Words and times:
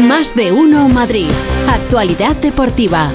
Más 0.00 0.34
de 0.34 0.50
uno 0.50 0.88
Madrid. 0.88 1.28
Actualidad 1.68 2.34
deportiva. 2.36 3.12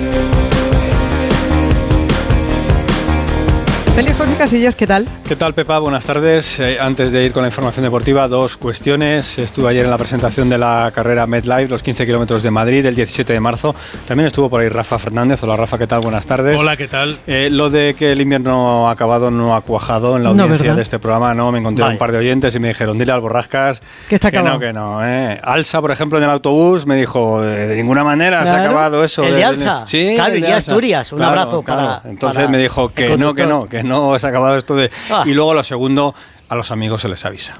Feliz 3.95 4.15
José 4.15 4.35
Casillas, 4.35 4.75
¿qué 4.75 4.85
tal? 4.85 5.07
¿Qué 5.27 5.35
tal, 5.35 5.55
Pepa? 5.55 5.79
Buenas 5.79 6.05
tardes. 6.05 6.59
Eh, 6.59 6.77
antes 6.79 7.11
de 7.11 7.23
ir 7.25 7.33
con 7.33 7.41
la 7.41 7.47
información 7.47 7.83
deportiva, 7.83 8.27
dos 8.27 8.57
cuestiones. 8.57 9.39
Estuve 9.39 9.69
ayer 9.69 9.83
en 9.85 9.89
la 9.89 9.97
presentación 9.97 10.49
de 10.49 10.59
la 10.59 10.91
carrera 10.93 11.25
MedLife, 11.25 11.67
los 11.67 11.81
15 11.81 12.05
kilómetros 12.05 12.43
de 12.43 12.51
Madrid, 12.51 12.85
el 12.85 12.93
17 12.93 13.33
de 13.33 13.39
marzo. 13.39 13.73
También 14.07 14.27
estuvo 14.27 14.51
por 14.51 14.61
ahí 14.61 14.69
Rafa 14.69 14.99
Fernández. 14.99 15.41
Hola, 15.41 15.57
Rafa, 15.57 15.79
¿qué 15.79 15.87
tal? 15.87 16.01
Buenas 16.01 16.27
tardes. 16.27 16.59
Hola, 16.59 16.77
¿qué 16.77 16.87
tal? 16.87 17.17
Eh, 17.25 17.49
lo 17.51 17.71
de 17.71 17.95
que 17.97 18.11
el 18.11 18.21
invierno 18.21 18.87
ha 18.87 18.91
acabado 18.91 19.31
no 19.31 19.55
ha 19.55 19.61
cuajado 19.61 20.15
en 20.15 20.21
la 20.25 20.29
audiencia 20.29 20.75
de 20.75 20.81
este 20.83 20.99
programa. 20.99 21.33
No, 21.33 21.51
me 21.51 21.57
encontré 21.57 21.81
Vaya. 21.81 21.93
un 21.93 21.97
par 21.97 22.11
de 22.11 22.19
oyentes 22.19 22.53
y 22.53 22.59
me 22.59 22.67
dijeron, 22.67 22.95
dile 22.99 23.11
al 23.11 23.21
Borrascas 23.21 23.81
Que 24.07 24.13
está 24.15 24.29
que 24.29 24.43
no, 24.43 24.59
que 24.59 24.73
no. 24.73 24.99
eh. 25.03 25.39
Alsa, 25.41 25.81
por 25.81 25.89
ejemplo, 25.89 26.19
en 26.19 26.25
el 26.25 26.29
autobús 26.29 26.85
me 26.85 26.97
dijo, 26.97 27.41
de, 27.41 27.65
de 27.65 27.75
ninguna 27.75 28.03
manera 28.03 28.45
se 28.45 28.53
ha 28.53 28.61
acabado 28.65 29.03
eso. 29.03 29.23
El 29.23 29.33
de 29.37 29.43
Alsa. 29.43 29.83
Sí, 29.87 30.11
Claro, 30.15 30.33
el 30.35 30.39
y 30.39 30.41
de. 30.43 30.53
Asturias. 30.53 31.11
Un 31.13 31.23
abrazo 31.23 31.63
para- 31.63 32.03
Entonces 32.05 32.37
para 32.43 32.49
me 32.51 32.59
dijo 32.59 32.89
que 32.93 33.17
no, 33.17 33.33
que 33.33 33.47
no, 33.47 33.65
que 33.65 33.81
no 33.81 34.19
se 34.19 34.27
ha 34.27 34.29
acabado 34.29 34.55
esto 34.55 34.75
de... 34.75 34.91
Ah. 35.21 35.23
Y 35.25 35.33
luego 35.33 35.53
lo 35.53 35.63
segundo, 35.63 36.13
a 36.49 36.55
los 36.55 36.71
amigos 36.71 37.01
se 37.01 37.09
les 37.09 37.23
avisa. 37.25 37.57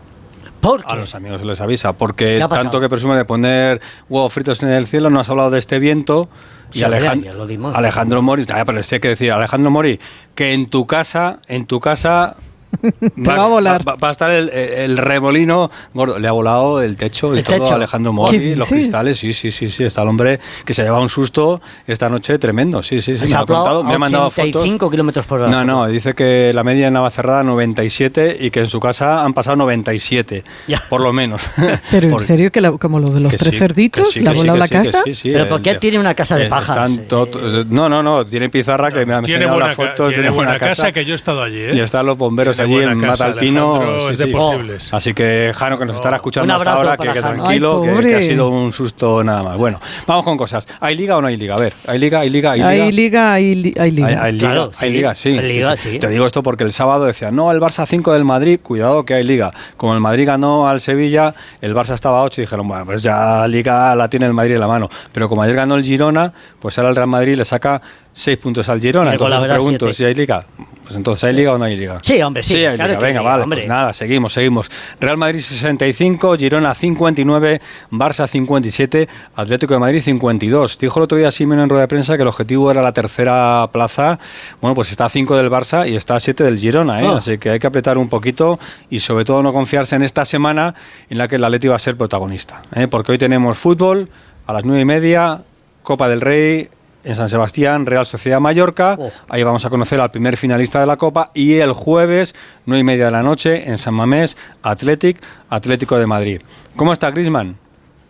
¿Por 0.61 0.81
A 0.87 0.93
qué? 0.93 0.99
los 1.01 1.13
amigos 1.15 1.41
se 1.41 1.47
les 1.47 1.61
avisa, 1.61 1.93
porque 1.93 2.43
tanto 2.49 2.79
que 2.81 2.89
presume 2.89 3.15
de 3.15 3.25
poner 3.25 3.81
huevos 4.09 4.33
fritos 4.33 4.63
en 4.63 4.69
el 4.69 4.87
cielo, 4.87 5.09
no 5.11 5.19
has 5.19 5.29
hablado 5.29 5.49
de 5.51 5.59
este 5.59 5.77
viento. 5.79 6.27
Y 6.71 6.79
Sí, 6.79 6.83
Alejan- 6.83 7.21
ya 7.23 7.33
lo 7.33 7.45
dimos. 7.45 7.75
Alejandro 7.75 8.21
Mori, 8.23 8.45
ah, 8.51 8.63
pero 8.65 8.77
les 8.77 8.87
tiene 8.87 8.99
que 9.01 9.09
decir, 9.09 9.31
Alejandro 9.31 9.69
Mori, 9.69 9.99
que 10.33 10.53
en 10.53 10.65
tu 10.65 10.87
casa, 10.87 11.37
en 11.47 11.65
tu 11.67 11.79
casa 11.79 12.35
va 13.27 13.35
a 13.43 13.47
volar. 13.47 13.87
Va, 13.87 13.95
va 13.95 14.09
a 14.09 14.11
estar 14.11 14.31
el, 14.31 14.49
el 14.49 14.97
remolino 14.97 15.69
gordo. 15.93 16.19
Le 16.19 16.27
ha 16.27 16.31
volado 16.31 16.81
el 16.81 16.95
techo 16.97 17.35
y 17.35 17.39
¿El 17.39 17.43
todo 17.43 17.57
techo? 17.57 17.71
a 17.71 17.75
Alejandro 17.75 18.11
¿Qué 18.11 18.15
Mori, 18.15 18.55
los 18.55 18.69
cristales, 18.69 19.17
sí, 19.19 19.33
sí, 19.33 19.51
sí, 19.51 19.67
sí. 19.69 19.83
Está 19.83 20.01
el 20.03 20.09
hombre 20.09 20.39
que 20.65 20.73
se 20.73 20.83
lleva 20.83 20.99
un 20.99 21.09
susto 21.09 21.61
esta 21.87 22.09
noche 22.09 22.37
tremendo, 22.39 22.81
sí, 22.83 23.01
sí, 23.01 23.17
sí. 23.17 23.27
Se 23.27 23.33
Me 23.33 23.41
ha 23.41 23.45
contado, 23.45 23.83
me 23.83 23.93
ha 23.93 23.99
mandado 23.99 24.29
fotos. 24.29 24.47
85 24.47 24.91
kilómetros 24.91 25.25
por 25.25 25.41
hora. 25.41 25.49
No, 25.51 25.63
no, 25.63 25.87
dice 25.87 26.13
que 26.13 26.51
la 26.53 26.63
media 26.63 26.87
en 26.87 26.93
Navacerrada 26.93 27.43
97 27.43 28.37
y 28.39 28.51
que 28.51 28.61
en 28.61 28.67
su 28.67 28.79
casa 28.79 29.23
han 29.23 29.33
pasado 29.33 29.55
97, 29.57 30.43
Ya. 30.67 30.81
por 30.89 31.01
lo 31.01 31.13
menos. 31.13 31.41
Pero 31.91 32.09
en 32.09 32.19
serio, 32.19 32.51
que 32.51 32.61
la- 32.61 32.71
como 32.73 32.99
lo 32.99 33.07
de 33.07 33.19
los 33.19 33.31
que 33.31 33.37
tres 33.37 33.53
sí, 33.53 33.59
cerditos, 33.59 34.11
sí, 34.11 34.21
¿le 34.21 34.29
ha 34.29 34.33
volado 34.33 34.57
la 34.57 34.67
casa? 34.67 35.01
sí, 35.05 35.13
sí, 35.13 35.29
¿Pero 35.31 35.47
por 35.47 35.61
qué 35.61 35.75
tiene 35.75 35.99
una 35.99 36.13
casa 36.13 36.37
de 36.37 36.45
eh, 36.45 37.05
to- 37.07 37.27
no, 37.69 37.89
no, 37.89 38.01
no, 38.03 38.25
tiene 38.25 38.49
pizarra 38.49 38.91
que 38.91 39.05
me 39.05 39.13
ha 39.13 39.21
Tiene 39.21 39.43
enseñado 39.45 39.53
buena, 39.53 39.67
las 39.67 39.75
fotos, 39.75 40.13
tiene 40.13 40.29
buena 40.29 40.57
casa, 40.59 40.91
que 40.91 41.05
yo 41.05 41.13
he 41.13 41.15
estado 41.15 41.41
allí, 41.43 41.59
¿eh? 41.59 41.71
Y 41.75 41.79
están 41.79 42.05
los 42.05 42.17
bomberos 42.17 42.59
allí 42.65 42.81
en 42.83 42.99
casa, 43.01 43.27
Matalpino. 43.27 44.09
Es 44.09 44.17
de 44.17 44.27
posibles. 44.27 44.93
Así 44.93 45.13
que 45.13 45.51
Jano, 45.55 45.77
que 45.77 45.85
nos 45.85 45.95
estará 45.95 46.17
escuchando 46.17 46.53
Un 46.53 46.59
hasta 46.59 46.73
ahora, 46.73 46.97
que, 46.97 47.09
tranquilo, 47.19 47.81
Ay, 47.85 48.01
que- 48.01 48.15
ha 48.15 48.21
sido 48.21 48.49
un 48.49 48.71
susto 48.71 49.23
nada 49.23 49.43
más. 49.43 49.57
Bueno, 49.57 49.79
vamos 50.07 50.23
con 50.25 50.37
cosas. 50.37 50.67
¿Hay 50.79 50.95
liga 50.95 51.17
o 51.17 51.21
no 51.21 51.27
hay 51.27 51.37
liga? 51.37 51.55
A 51.55 51.59
ver, 51.59 51.73
¿hay 51.87 51.99
liga, 51.99 52.19
hay 52.19 52.29
liga, 52.29 52.51
hay 52.51 52.59
liga? 52.59 52.69
Hay 52.69 52.91
liga, 52.91 53.33
hay, 53.33 53.55
li- 53.55 53.75
hay 53.79 53.91
liga. 53.91 54.07
Hay, 54.07 54.15
hay 54.15 54.31
liga, 54.33 54.47
Claro, 54.51 54.71
hay 54.77 54.89
sí, 54.89 54.95
liga, 54.95 55.15
sí, 55.15 55.29
hay 55.37 55.47
sí, 55.49 55.55
liga, 55.55 55.77
sí. 55.77 55.89
sí. 55.91 55.99
Te 55.99 56.07
digo 56.09 56.25
esto 56.25 56.43
porque 56.43 56.63
el 56.63 56.71
sábado 56.71 57.05
decía, 57.05 57.31
no, 57.31 57.51
el 57.51 57.59
Barça 57.59 57.85
5 57.85 58.13
del 58.13 58.25
Madrid, 58.25 58.59
cuidado 58.61 59.05
que 59.05 59.13
hay 59.13 59.23
liga. 59.23 59.51
Como 59.77 59.93
el 59.93 59.99
Madrid 59.99 60.25
ganó 60.27 60.67
al 60.67 60.81
Sevilla, 60.81 61.33
el 61.61 61.73
Barça 61.75 61.93
estaba 61.93 62.19
a 62.19 62.23
8 62.23 62.41
y 62.41 62.43
dijeron, 62.43 62.67
bueno, 62.67 62.85
pues 62.85 63.03
ya 63.03 63.47
liga 63.47 63.95
la 63.95 64.09
tiene 64.09 64.25
el 64.25 64.33
Madrid 64.33 64.55
en 64.55 64.59
la 64.61 64.67
mano. 64.67 64.89
Pero 65.11 65.29
como 65.29 65.41
ayer 65.41 65.55
ganó 65.55 65.75
el 65.75 65.83
Girona, 65.83 66.33
pues 66.59 66.77
ahora 66.77 66.89
el 66.89 66.95
Real 66.95 67.07
Madrid 67.07 67.35
le 67.35 67.45
saca 67.45 67.81
6 68.17 68.37
puntos 68.37 68.69
al 68.69 68.79
Girona. 68.79 69.11
Y 69.11 69.13
Entonces 69.15 69.39
pregunto, 69.41 69.91
si 69.91 70.05
hay 70.05 70.15
liga, 70.15 70.45
pues 70.83 70.95
entonces 70.95 71.25
¿hay 71.25 71.33
liga 71.33 71.51
o 71.51 71.57
no 71.57 71.65
hay 71.65 71.75
liga? 71.75 71.99
Sí, 72.01 72.21
hombre, 72.21 72.43
sí, 72.43 72.65
hay 72.65 72.77
claro 72.77 72.93
liga. 72.93 73.05
Venga, 73.05 73.21
vale, 73.21 73.43
hombre. 73.43 73.57
pues 73.57 73.67
nada, 73.67 73.91
seguimos, 73.91 74.31
seguimos. 74.31 74.71
Real 75.01 75.17
Madrid 75.17 75.41
65, 75.41 76.37
Girona 76.37 76.73
59, 76.73 77.59
Barça 77.91 78.25
57, 78.25 79.09
Atlético 79.35 79.73
de 79.73 79.79
Madrid 79.81 80.01
52. 80.01 80.77
Dijo 80.77 80.99
el 80.99 81.03
otro 81.03 81.17
día 81.17 81.29
Simeone 81.29 81.63
en 81.63 81.69
rueda 81.69 81.81
de 81.81 81.87
prensa 81.89 82.15
que 82.15 82.21
el 82.21 82.29
objetivo 82.29 82.71
era 82.71 82.81
la 82.81 82.93
tercera 82.93 83.67
plaza. 83.73 84.17
Bueno, 84.61 84.75
pues 84.75 84.91
está 84.91 85.05
a 85.05 85.09
5 85.09 85.35
del 85.35 85.51
Barça 85.51 85.85
y 85.85 85.97
está 85.97 86.15
a 86.15 86.19
7 86.21 86.45
del 86.45 86.57
Girona, 86.57 87.01
¿eh? 87.01 87.07
Ah. 87.07 87.17
así 87.17 87.37
que 87.37 87.49
hay 87.49 87.59
que 87.59 87.67
apretar 87.67 87.97
un 87.97 88.07
poquito 88.07 88.57
y 88.89 88.99
sobre 88.99 89.25
todo 89.25 89.43
no 89.43 89.51
confiarse 89.51 89.97
en 89.97 90.03
esta 90.03 90.23
semana 90.23 90.73
en 91.09 91.17
la 91.17 91.27
que 91.27 91.35
el 91.35 91.43
Atleti 91.43 91.67
va 91.67 91.75
a 91.75 91.79
ser 91.79 91.97
protagonista. 91.97 92.61
¿eh? 92.73 92.87
Porque 92.87 93.11
hoy 93.11 93.17
tenemos 93.17 93.57
fútbol 93.57 94.07
a 94.47 94.53
las 94.53 94.63
9 94.63 94.79
y 94.79 94.85
media, 94.85 95.41
Copa 95.83 96.07
del 96.07 96.21
Rey. 96.21 96.69
En 97.05 97.15
San 97.15 97.29
Sebastián, 97.29 97.85
Real 97.85 98.05
Sociedad 98.05 98.39
Mallorca. 98.39 98.97
Oh. 98.99 99.11
Ahí 99.29 99.43
vamos 99.43 99.63
a 99.63 99.69
conocer 99.69 100.01
al 100.01 100.11
primer 100.11 100.35
finalista 100.37 100.79
de 100.79 100.87
la 100.87 100.97
Copa. 100.97 101.31
Y 101.33 101.53
el 101.55 101.71
jueves, 101.71 102.35
9 102.65 102.81
y 102.81 102.83
media 102.83 103.05
de 103.05 103.11
la 103.11 103.23
noche, 103.23 103.69
en 103.69 103.77
San 103.77 103.93
Mamés, 103.93 104.35
Athletic, 104.63 105.21
Atlético 105.49 105.97
de 105.97 106.07
Madrid. 106.07 106.41
¿Cómo 106.75 106.91
está 106.91 107.11
Grisman? 107.11 107.57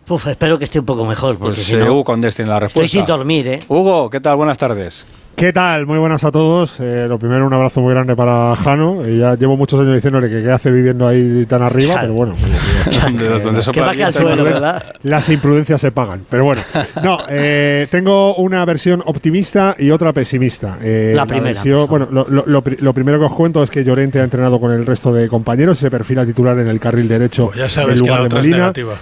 Uf, 0.08 0.26
espero 0.28 0.58
que 0.58 0.64
esté 0.64 0.78
un 0.80 0.86
poco 0.86 1.04
mejor, 1.04 1.36
porque 1.36 1.56
Pues 1.56 1.66
si 1.66 1.74
eh, 1.74 1.78
no, 1.78 1.92
Hugo 1.92 2.04
Condés 2.04 2.36
tiene 2.36 2.48
la 2.48 2.56
estoy 2.56 2.66
respuesta. 2.68 2.96
sin 2.98 3.06
dormir, 3.06 3.46
¿eh? 3.48 3.60
Hugo, 3.68 4.08
¿qué 4.08 4.20
tal? 4.20 4.36
Buenas 4.36 4.56
tardes. 4.56 5.04
¿Qué 5.36 5.52
tal? 5.52 5.84
Muy 5.84 5.98
buenas 5.98 6.24
a 6.24 6.30
todos. 6.32 6.78
Eh, 6.80 7.04
lo 7.06 7.18
primero, 7.18 7.46
un 7.46 7.52
abrazo 7.52 7.82
muy 7.82 7.92
grande 7.92 8.16
para 8.16 8.56
Jano. 8.56 9.04
Eh, 9.04 9.18
ya 9.18 9.34
llevo 9.34 9.54
muchos 9.58 9.78
años 9.78 9.94
diciéndole 9.94 10.30
que 10.30 10.42
qué 10.42 10.50
hace 10.50 10.70
viviendo 10.70 11.06
ahí 11.06 11.44
tan 11.46 11.60
arriba, 11.60 11.98
pero 12.00 12.14
bueno. 12.14 12.32
oye, 12.32 12.98
¿Dónde- 13.02 13.28
dónde 13.28 13.60
que 13.60 13.72
Que 13.72 14.60
las 15.02 15.28
imprudencias 15.28 15.78
se 15.78 15.92
pagan. 15.92 16.22
Pero 16.30 16.44
bueno, 16.44 16.62
no, 17.02 17.18
eh, 17.28 17.86
tengo 17.90 18.34
una 18.36 18.64
versión 18.64 19.02
optimista 19.04 19.76
y 19.78 19.90
otra 19.90 20.14
pesimista. 20.14 20.78
Eh, 20.82 21.12
La 21.14 21.26
primera, 21.26 21.48
versión- 21.52 21.86
bueno, 21.86 22.08
lo, 22.10 22.26
lo- 22.30 22.44
lo 22.46 22.62
pri- 22.62 22.78
lo 22.80 22.94
primero 22.94 23.18
que 23.18 23.26
os 23.26 23.34
cuento 23.34 23.62
es 23.62 23.68
que 23.70 23.84
Llorente 23.84 24.20
ha 24.20 24.24
entrenado 24.24 24.58
con 24.58 24.72
el 24.72 24.86
resto 24.86 25.12
de 25.12 25.28
compañeros 25.28 25.76
y 25.76 25.80
se 25.82 25.90
perfila 25.90 26.24
titular 26.24 26.58
en 26.58 26.68
el 26.68 26.80
carril 26.80 27.08
derecho 27.08 27.48
Pues 27.48 27.58
ya 27.58 27.64
en 27.64 27.70
sabes 27.70 27.94
que 27.96 27.98
lugar 28.00 28.14
la 28.16 28.20
de 28.22 28.26
otra 28.26 28.38
es 28.40 28.44
Molina. 28.46 28.58
negativa. 28.58 28.92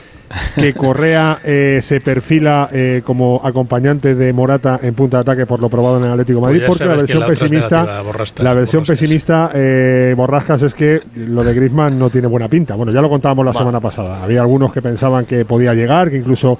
Que 0.56 0.72
Correa 0.74 1.38
eh, 1.44 1.80
se 1.82 2.00
perfila 2.00 2.68
eh, 2.72 3.02
como 3.04 3.40
acompañante 3.42 4.14
de 4.14 4.32
Morata 4.32 4.78
en 4.82 4.94
punta 4.94 5.18
de 5.18 5.20
ataque 5.22 5.46
por 5.46 5.60
lo 5.60 5.68
probado 5.68 5.98
en 5.98 6.04
el 6.04 6.12
Atlético 6.12 6.38
de 6.38 6.42
Pues 6.42 6.52
Madrid, 6.52 6.66
porque 6.66 6.84
la 6.84 6.96
versión 6.96 7.20
la 7.20 7.26
pesimista, 7.26 8.02
borrascas, 8.02 8.44
la 8.44 8.54
versión 8.54 8.80
borrascas. 8.80 8.98
pesimista 9.00 9.50
eh, 9.54 10.14
Borrascas 10.16 10.62
es 10.62 10.74
que 10.74 11.00
lo 11.16 11.44
de 11.44 11.54
Griezmann 11.54 11.98
no 11.98 12.10
tiene 12.10 12.28
buena 12.28 12.48
pinta. 12.48 12.74
Bueno, 12.74 12.92
ya 12.92 13.00
lo 13.00 13.08
contábamos 13.08 13.44
la 13.44 13.52
semana 13.52 13.80
pasada. 13.80 14.22
Había 14.22 14.40
algunos 14.40 14.72
que 14.72 14.82
pensaban 14.82 15.26
que 15.26 15.44
podía 15.44 15.74
llegar, 15.74 16.10
que 16.10 16.18
incluso 16.18 16.58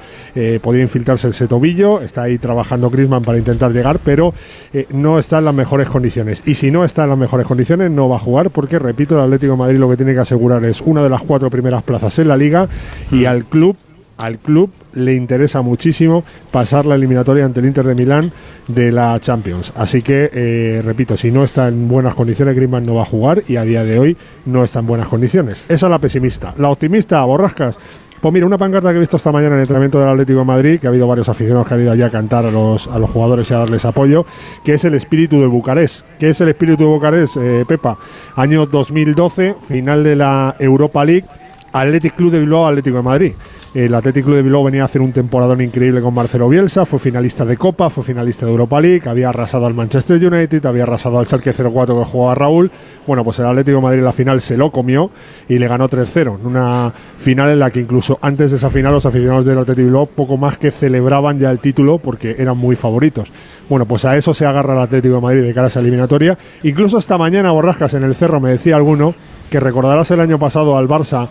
podía 0.60 0.82
infiltrarse 0.82 1.26
el 1.26 1.34
setobillo. 1.34 2.00
Está 2.00 2.22
ahí 2.22 2.38
trabajando 2.38 2.90
Griezmann 2.90 3.22
para 3.22 3.38
intentar 3.38 3.72
llegar, 3.72 4.00
pero 4.04 4.34
no 4.90 5.18
está 5.18 5.38
en 5.38 5.46
las 5.46 5.54
mejores 5.54 5.88
condiciones. 5.88 6.42
Y 6.46 6.54
si 6.54 6.70
no 6.70 6.84
está 6.84 7.04
en 7.04 7.10
las 7.10 7.18
mejores 7.18 7.46
condiciones, 7.46 7.90
no 7.90 8.08
va 8.08 8.16
a 8.16 8.20
jugar, 8.20 8.50
porque 8.50 8.78
repito, 8.78 9.14
el 9.16 9.22
Atlético 9.22 9.52
de 9.52 9.58
Madrid 9.58 9.78
lo 9.78 9.88
que 9.88 9.96
tiene 9.96 10.14
que 10.14 10.20
asegurar 10.20 10.64
es 10.64 10.80
una 10.80 11.02
de 11.02 11.10
las 11.10 11.22
cuatro 11.22 11.50
primeras 11.50 11.82
plazas 11.82 12.18
en 12.18 12.28
la 12.28 12.36
liga 12.36 12.68
Hmm. 13.10 13.20
y 13.20 13.24
al 13.26 13.44
club 13.44 13.63
al 14.16 14.38
club 14.38 14.70
le 14.94 15.14
interesa 15.14 15.62
muchísimo 15.62 16.24
pasar 16.50 16.86
la 16.86 16.94
eliminatoria 16.94 17.44
ante 17.44 17.60
el 17.60 17.66
Inter 17.66 17.86
de 17.86 17.94
Milán 17.94 18.32
de 18.68 18.92
la 18.92 19.18
Champions. 19.20 19.72
Así 19.76 20.02
que, 20.02 20.30
eh, 20.32 20.82
repito, 20.84 21.16
si 21.16 21.30
no 21.30 21.44
está 21.44 21.68
en 21.68 21.88
buenas 21.88 22.14
condiciones, 22.14 22.54
Griezmann 22.54 22.84
no 22.84 22.94
va 22.94 23.02
a 23.02 23.06
jugar 23.06 23.42
y 23.48 23.56
a 23.56 23.62
día 23.62 23.84
de 23.84 23.98
hoy 23.98 24.16
no 24.46 24.64
está 24.64 24.80
en 24.80 24.86
buenas 24.86 25.08
condiciones. 25.08 25.64
Esa 25.68 25.86
es 25.86 25.90
la 25.90 25.98
pesimista. 25.98 26.54
La 26.58 26.70
optimista, 26.70 27.24
Borrascas. 27.24 27.78
Pues 28.24 28.32
mira, 28.32 28.46
una 28.46 28.56
pancarta 28.56 28.88
que 28.88 28.96
he 28.96 29.00
visto 29.00 29.18
esta 29.18 29.30
mañana 29.32 29.50
en 29.50 29.56
el 29.56 29.60
entrenamiento 29.64 30.00
del 30.00 30.08
Atlético 30.08 30.38
de 30.38 30.44
Madrid, 30.46 30.80
que 30.80 30.86
ha 30.86 30.90
habido 30.90 31.06
varios 31.06 31.28
aficionados 31.28 31.68
que 31.68 31.74
han 31.74 31.82
ido 31.82 31.92
allí 31.92 32.00
a 32.00 32.08
cantar 32.08 32.46
a 32.46 32.50
los, 32.50 32.86
a 32.88 32.98
los 32.98 33.10
jugadores 33.10 33.50
y 33.50 33.54
a 33.54 33.58
darles 33.58 33.84
apoyo, 33.84 34.24
que 34.64 34.72
es 34.72 34.84
el 34.86 34.94
espíritu 34.94 35.40
de 35.40 35.46
Bucarest. 35.46 36.06
¿Qué 36.18 36.30
es 36.30 36.40
el 36.40 36.48
espíritu 36.48 36.84
de 36.84 36.88
Bucarest, 36.88 37.36
eh, 37.36 37.66
Pepa? 37.68 37.98
Año 38.34 38.64
2012, 38.64 39.56
final 39.68 40.02
de 40.04 40.16
la 40.16 40.56
Europa 40.58 41.04
League, 41.04 41.26
Athletic 41.74 42.14
Club 42.14 42.30
de 42.30 42.38
Bilbao, 42.38 42.66
Atlético 42.66 42.98
de 42.98 43.02
Madrid. 43.02 43.32
El 43.74 43.92
Athletic 43.92 44.24
Club 44.24 44.36
de 44.36 44.42
Bilbao 44.42 44.62
venía 44.62 44.82
a 44.82 44.84
hacer 44.84 45.00
un 45.00 45.10
temporadón 45.10 45.60
increíble 45.60 46.00
con 46.00 46.14
Marcelo 46.14 46.48
Bielsa, 46.48 46.84
fue 46.84 47.00
finalista 47.00 47.44
de 47.44 47.56
Copa, 47.56 47.90
fue 47.90 48.04
finalista 48.04 48.46
de 48.46 48.52
Europa 48.52 48.80
League, 48.80 49.02
había 49.06 49.30
arrasado 49.30 49.66
al 49.66 49.74
Manchester 49.74 50.24
United, 50.24 50.64
había 50.66 50.84
arrasado 50.84 51.18
al 51.18 51.26
Schalke 51.26 51.52
04 51.52 51.98
que 51.98 52.04
jugaba 52.04 52.36
Raúl. 52.36 52.70
Bueno, 53.04 53.24
pues 53.24 53.40
el 53.40 53.46
Atlético 53.46 53.78
de 53.78 53.82
Madrid 53.82 53.98
en 53.98 54.04
la 54.04 54.12
final 54.12 54.40
se 54.40 54.56
lo 54.56 54.70
comió 54.70 55.10
y 55.48 55.58
le 55.58 55.66
ganó 55.66 55.88
3-0. 55.88 56.38
En 56.38 56.46
una 56.46 56.92
final 57.18 57.50
en 57.50 57.58
la 57.58 57.72
que 57.72 57.80
incluso 57.80 58.20
antes 58.22 58.52
de 58.52 58.58
esa 58.58 58.70
final 58.70 58.92
los 58.92 59.06
aficionados 59.06 59.44
del 59.44 59.58
Atlético 59.58 59.80
de 59.80 59.84
Bilbao 59.86 60.06
poco 60.06 60.36
más 60.36 60.56
que 60.56 60.70
celebraban 60.70 61.40
ya 61.40 61.50
el 61.50 61.58
título 61.58 61.98
porque 61.98 62.36
eran 62.38 62.56
muy 62.56 62.76
favoritos. 62.76 63.32
Bueno, 63.68 63.86
pues 63.86 64.04
a 64.04 64.16
eso 64.16 64.32
se 64.32 64.46
agarra 64.46 64.74
el 64.74 64.80
Atlético 64.82 65.16
de 65.16 65.20
Madrid 65.20 65.42
de 65.42 65.52
cara 65.52 65.66
a 65.66 65.68
esa 65.68 65.80
eliminatoria. 65.80 66.38
Incluso 66.62 66.98
esta 66.98 67.18
mañana, 67.18 67.50
Borrascas, 67.50 67.94
en 67.94 68.04
el 68.04 68.14
Cerro, 68.14 68.38
me 68.38 68.50
decía 68.50 68.76
alguno 68.76 69.14
que 69.54 69.60
recordarás 69.60 70.10
el 70.10 70.18
año 70.18 70.36
pasado 70.36 70.76
al 70.76 70.88
Barça 70.88 71.28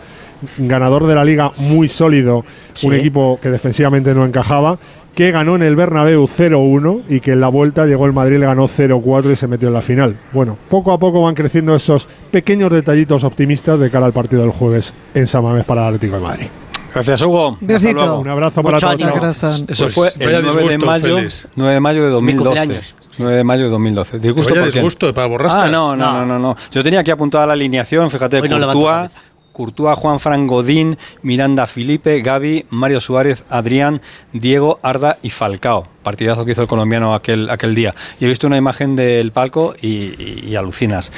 ganador 0.58 1.08
de 1.08 1.14
la 1.16 1.26
liga 1.26 1.52
muy 1.58 1.90
sólido, 1.90 2.46
Sí. 2.74 2.88
un 2.88 2.94
equipo 2.94 3.38
que 3.42 3.50
defensivamente 3.50 4.14
no 4.14 4.26
encajaba, 4.26 4.78
que 5.14 5.30
ganó 5.32 5.58
en 5.58 5.62
el 5.64 5.76
Bernabéu 5.76 6.26
0-1 6.26 7.02
y 7.10 7.20
que 7.20 7.34
en 7.34 7.42
la 7.42 7.50
vuelta 7.50 7.86
llegó 7.86 8.06
el 8.06 8.14
Madrid, 8.14 8.38
le 8.40 8.46
ganó 8.46 8.70
0-4 8.70 9.30
y 9.34 9.36
se 9.36 9.48
metió 9.48 9.68
en 9.68 9.74
la 9.74 9.82
final. 9.82 10.16
Bueno, 10.32 10.58
poco 10.70 10.94
a 10.94 10.98
poco 10.98 11.22
van 11.22 11.36
creciendo 11.36 11.76
esos 11.76 12.08
pequeños 12.32 12.72
detallitos 12.72 13.26
optimistas 13.26 13.78
de 13.78 13.90
cara 13.90 14.06
al 14.06 14.14
partido 14.14 14.42
del 14.44 14.52
jueves 14.52 14.94
en 15.14 15.28
San 15.28 15.44
Mamés 15.44 15.66
para 15.66 15.82
el 15.82 15.88
Atlético 15.96 16.16
de 16.16 16.22
Madrid. 16.22 16.48
Gracias, 16.94 17.22
Hugo. 17.24 17.58
Besito. 17.60 18.20
Un 18.20 18.30
abrazo 18.30 18.62
para 18.64 18.78
Mucho 18.78 18.88
todos. 18.88 19.00
chao. 19.02 19.16
Gracias. 19.20 19.64
Eso 19.68 19.84
Pues 19.84 19.94
fue 19.94 20.10
vaya 20.26 20.38
el 20.38 20.46
9 20.46 20.68
de 20.70 20.78
mayo, 20.78 21.16
Félix. 21.18 21.48
9 21.58 21.74
de 21.74 21.80
mayo 21.82 22.04
de 22.06 22.10
2012. 22.12 22.82
Cumpleaños. 23.16 23.20
9 23.20 23.38
de 23.38 23.44
mayo 23.44 23.64
de 23.66 23.70
2012. 23.70 24.18
¿Disgusto 24.20 24.54
por 24.56 24.66
disgusto 24.72 25.14
para 25.14 25.28
Borrascas. 25.28 25.64
Ah, 25.64 25.70
no, 25.70 25.96
no, 25.96 26.12
no, 26.20 26.26
no, 26.26 26.40
no. 26.40 26.56
Yo 26.72 26.84
tenía 26.84 27.00
aquí 27.02 27.12
apuntada 27.12 27.46
la 27.46 27.54
alineación, 27.54 28.10
fíjate, 28.10 28.40
Courtois. 28.40 29.12
Courtois, 29.54 29.96
Juan 30.00 30.20
Fran 30.20 30.48
Godín, 30.48 30.98
Miranda 31.22 31.68
Felipe, 31.68 32.20
Gaby, 32.22 32.66
Mario 32.72 33.00
Suárez, 33.00 33.44
Adrián, 33.52 34.02
Diego, 34.32 34.80
Arda 34.82 35.20
y 35.22 35.30
Falcao. 35.30 35.88
Partidazo 36.02 36.44
que 36.44 36.54
hizo 36.54 36.64
el 36.64 36.68
colombiano 36.68 37.14
aquel, 37.14 37.48
aquel 37.52 37.76
día. 37.76 37.94
Y 38.20 38.26
he 38.26 38.28
visto 38.28 38.48
una 38.48 38.58
imagen 38.58 38.96
del 38.96 39.32
palco 39.32 39.76
y, 39.80 39.88
y- 39.88 40.46
y 40.50 40.56
alucinas. 40.56 41.12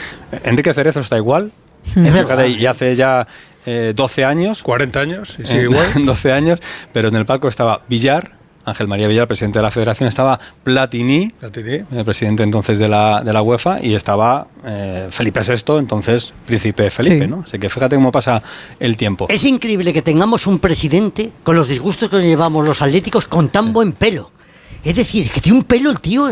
Enrique 0.43 0.73
Cerezo 0.73 0.99
está 0.99 1.15
igual. 1.15 1.51
Fíjate, 1.93 2.49
y 2.49 2.65
hace 2.65 2.93
ya 2.95 3.25
eh, 3.65 3.93
12 3.95 4.25
años. 4.25 4.63
40 4.63 4.99
años 4.99 5.37
y 5.39 5.45
sigue 5.45 5.61
Eh, 5.61 5.63
igual. 5.63 5.87
12 6.05 6.31
años, 6.33 6.59
pero 6.91 7.07
en 7.07 7.15
el 7.15 7.25
palco 7.25 7.47
estaba 7.47 7.83
Villar, 7.87 8.31
Ángel 8.65 8.87
María 8.87 9.07
Villar, 9.07 9.27
presidente 9.27 9.59
de 9.59 9.63
la 9.63 9.71
federación, 9.71 10.09
estaba 10.09 10.39
Platini, 10.63 11.31
el 11.41 12.05
presidente 12.05 12.43
entonces 12.43 12.79
de 12.79 12.87
la, 12.87 13.21
de 13.23 13.31
la 13.31 13.41
UEFA, 13.41 13.81
y 13.81 13.93
estaba 13.95 14.47
eh, 14.65 15.07
Felipe 15.09 15.41
VI, 15.41 15.77
entonces 15.77 16.33
príncipe 16.45 16.89
Felipe, 16.89 17.25
Sí. 17.25 17.31
¿no? 17.31 17.43
Así 17.45 17.59
que 17.59 17.69
fíjate 17.69 17.95
cómo 17.95 18.11
pasa 18.11 18.41
el 18.79 18.97
tiempo. 18.97 19.27
Es 19.29 19.45
increíble 19.45 19.93
que 19.93 20.01
tengamos 20.01 20.47
un 20.47 20.59
presidente 20.59 21.31
con 21.43 21.55
los 21.55 21.67
disgustos 21.67 22.09
que 22.09 22.17
nos 22.17 22.25
llevamos 22.25 22.65
los 22.65 22.81
atléticos 22.81 23.27
con 23.27 23.49
tan 23.49 23.71
buen 23.73 23.91
pelo. 23.91 24.31
Es 24.85 24.95
decir, 24.95 25.29
que 25.31 25.41
tiene 25.41 25.57
un 25.57 25.63
pelo 25.65 25.89
el 25.89 25.99
tío. 25.99 26.31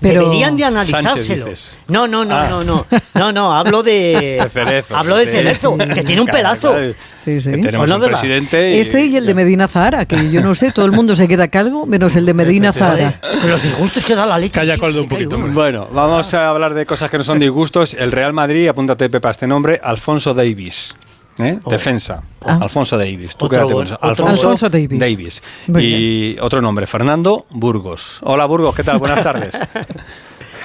Pero- 0.00 0.22
Deberían 0.22 0.56
de 0.56 0.64
analizárselo. 0.64 1.46
No, 1.88 2.06
no, 2.06 2.24
no, 2.24 2.36
Ah. 2.36 2.46
no, 2.50 2.62
no. 2.62 2.86
No, 3.14 3.32
no, 3.32 3.52
hablo 3.56 3.82
de. 3.82 4.38
De 4.42 4.48
Cerezo, 4.50 4.94
hablo 4.96 5.16
de. 5.16 5.24
Cerezo, 5.26 5.76
que 5.78 6.02
tiene 6.04 6.20
un 6.20 6.26
pelazo. 6.26 6.72
claro. 6.72 6.92
Sí, 7.16 7.40
sí. 7.40 7.50
Que 7.50 7.58
tenemos 7.58 7.88
no, 7.88 7.96
un 7.96 8.02
presidente. 8.04 8.74
y- 8.76 8.78
Este 8.80 9.04
y 9.06 9.16
el 9.16 9.26
de 9.26 9.34
Medina 9.34 9.66
Zahara, 9.66 10.04
que 10.04 10.30
yo 10.30 10.42
no 10.42 10.54
sé, 10.54 10.70
todo 10.70 10.84
el 10.86 10.92
mundo 10.92 11.16
se 11.16 11.26
queda 11.26 11.48
calvo, 11.48 11.86
menos 11.86 12.14
el 12.14 12.26
de 12.26 12.34
Medina 12.34 12.72
Zahara. 12.72 13.18
Con 13.40 13.50
los 13.50 13.62
disgustos 13.62 14.04
que 14.04 14.14
da 14.14 14.26
la 14.26 14.38
leche. 14.38 14.52
Calla 14.52 14.76
Coldo 14.78 15.02
un 15.02 15.08
poquito. 15.08 15.38
Bueno, 15.38 15.88
vamos 15.92 16.32
a 16.34 16.50
hablar 16.50 16.74
de 16.74 16.84
cosas 16.86 17.10
que 17.10 17.18
no 17.18 17.24
son 17.24 17.38
disgustos. 17.40 17.94
El 17.98 18.12
Real 18.12 18.32
Madrid, 18.34 18.68
apúntate 18.68 19.08
Pepa 19.08 19.30
este 19.30 19.46
nombre, 19.46 19.80
Alfonso 19.82 20.34
Davis. 20.34 20.94
¿Eh? 21.38 21.58
Defensa. 21.66 22.22
Ah. 22.44 22.58
Alfonso 22.62 22.96
Davis. 22.96 23.36
Tú 23.36 23.46
Otro 23.46 23.48
quédate 23.58 23.66
con 23.66 23.74
buen- 23.74 23.86
eso. 23.86 23.94
otro 23.96 24.08
Alfonso, 24.08 24.50
Alfonso 24.50 24.68
Davis. 24.68 25.42
Y 25.78 26.36
otro 26.40 26.60
nombre, 26.62 26.86
Fernando 26.86 27.46
Burgos. 27.50 28.20
Hola 28.22 28.46
Burgos, 28.46 28.74
¿qué 28.74 28.82
tal? 28.84 28.98
Buenas 28.98 29.22
tardes. 29.22 29.56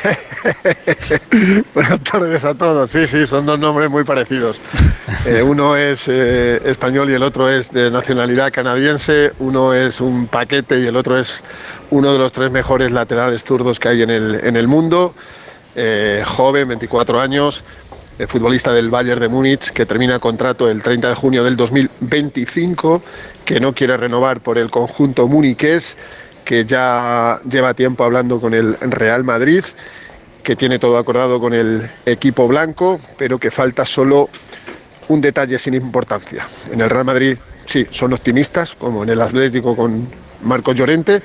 Buenas 1.74 2.00
tardes 2.02 2.44
a 2.46 2.54
todos. 2.56 2.90
Sí, 2.90 3.08
sí, 3.08 3.28
son 3.28 3.46
dos 3.46 3.60
nombres 3.60 3.90
muy 3.90 4.04
parecidos. 4.04 4.60
Eh, 5.26 5.42
uno 5.46 5.76
es 5.76 6.08
eh, 6.08 6.62
español 6.66 7.10
y 7.10 7.14
el 7.14 7.24
otro 7.24 7.50
es 7.50 7.72
de 7.72 7.92
nacionalidad 7.92 8.52
canadiense. 8.52 9.32
Uno 9.40 9.74
es 9.74 10.02
un 10.02 10.28
paquete 10.28 10.80
y 10.80 10.88
el 10.88 10.96
otro 10.96 11.18
es 11.18 11.44
uno 11.92 12.14
de 12.14 12.20
los 12.20 12.32
tres 12.32 12.52
mejores 12.52 12.92
laterales 12.92 13.44
zurdos 13.44 13.80
que 13.80 13.90
hay 13.90 14.02
en 14.02 14.10
el, 14.10 14.36
en 14.44 14.56
el 14.56 14.68
mundo. 14.68 15.14
Eh, 15.76 16.24
joven, 16.26 16.68
24 16.68 17.22
años, 17.22 17.64
eh, 18.20 18.28
futbolista 18.28 18.74
del 18.74 18.90
Bayern 18.90 19.22
de 19.22 19.28
Múnich, 19.28 19.72
que 19.72 19.86
termina 19.86 20.20
contrato 20.20 20.70
el 20.70 20.82
30 20.82 21.10
de 21.10 21.16
junio 21.16 21.44
del 21.44 21.56
2025, 21.56 23.02
que 23.46 23.60
no 23.60 23.74
quiere 23.74 23.98
renovar 23.98 24.42
por 24.42 24.58
el 24.58 24.70
conjunto 24.70 25.28
muniqués, 25.28 25.98
que 26.46 26.66
ya 26.66 27.40
lleva 27.50 27.74
tiempo 27.74 28.04
hablando 28.04 28.40
con 28.40 28.54
el 28.54 28.78
Real 28.80 29.24
Madrid 29.24 29.64
que 30.42 30.56
tiene 30.56 30.80
todo 30.80 30.98
acordado 30.98 31.40
con 31.40 31.54
el 31.54 31.90
equipo 32.06 32.48
blanco, 32.48 33.00
pero 33.18 33.38
que 33.38 33.52
falta 33.52 33.86
solo 33.86 34.30
un 35.08 35.22
detalle 35.22 35.60
sin 35.60 35.74
importancia. 35.74 36.48
En 36.72 36.82
el 36.82 36.90
Real 36.90 37.06
Madrid 37.06 37.38
sí, 37.66 37.86
son 37.90 38.14
optimistas, 38.14 38.76
como 38.76 39.04
en 39.04 39.10
el 39.10 39.22
Atlético 39.22 39.76
con 39.76 40.08
Marco 40.44 40.74
Llorente, 40.74 41.22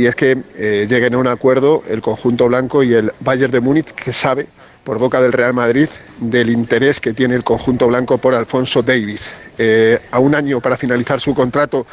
y 0.00 0.06
es 0.06 0.16
que 0.16 0.38
eh, 0.56 0.86
lleguen 0.88 1.12
a 1.12 1.18
un 1.18 1.26
acuerdo 1.26 1.82
el 1.90 2.00
conjunto 2.00 2.48
blanco 2.48 2.82
y 2.82 2.94
el 2.94 3.12
Bayern 3.20 3.52
de 3.52 3.60
Múnich, 3.60 3.92
que 3.92 4.14
sabe 4.14 4.46
por 4.82 4.98
boca 4.98 5.20
del 5.20 5.30
Real 5.30 5.52
Madrid 5.52 5.88
del 6.20 6.48
interés 6.48 7.00
que 7.00 7.12
tiene 7.12 7.34
el 7.34 7.44
conjunto 7.44 7.86
blanco 7.86 8.16
por 8.16 8.34
Alfonso 8.34 8.80
Davis. 8.80 9.34
Eh, 9.58 10.00
a 10.10 10.18
un 10.18 10.34
año 10.34 10.58
para 10.62 10.78
finalizar 10.78 11.20
su 11.20 11.34
contrato, 11.34 11.86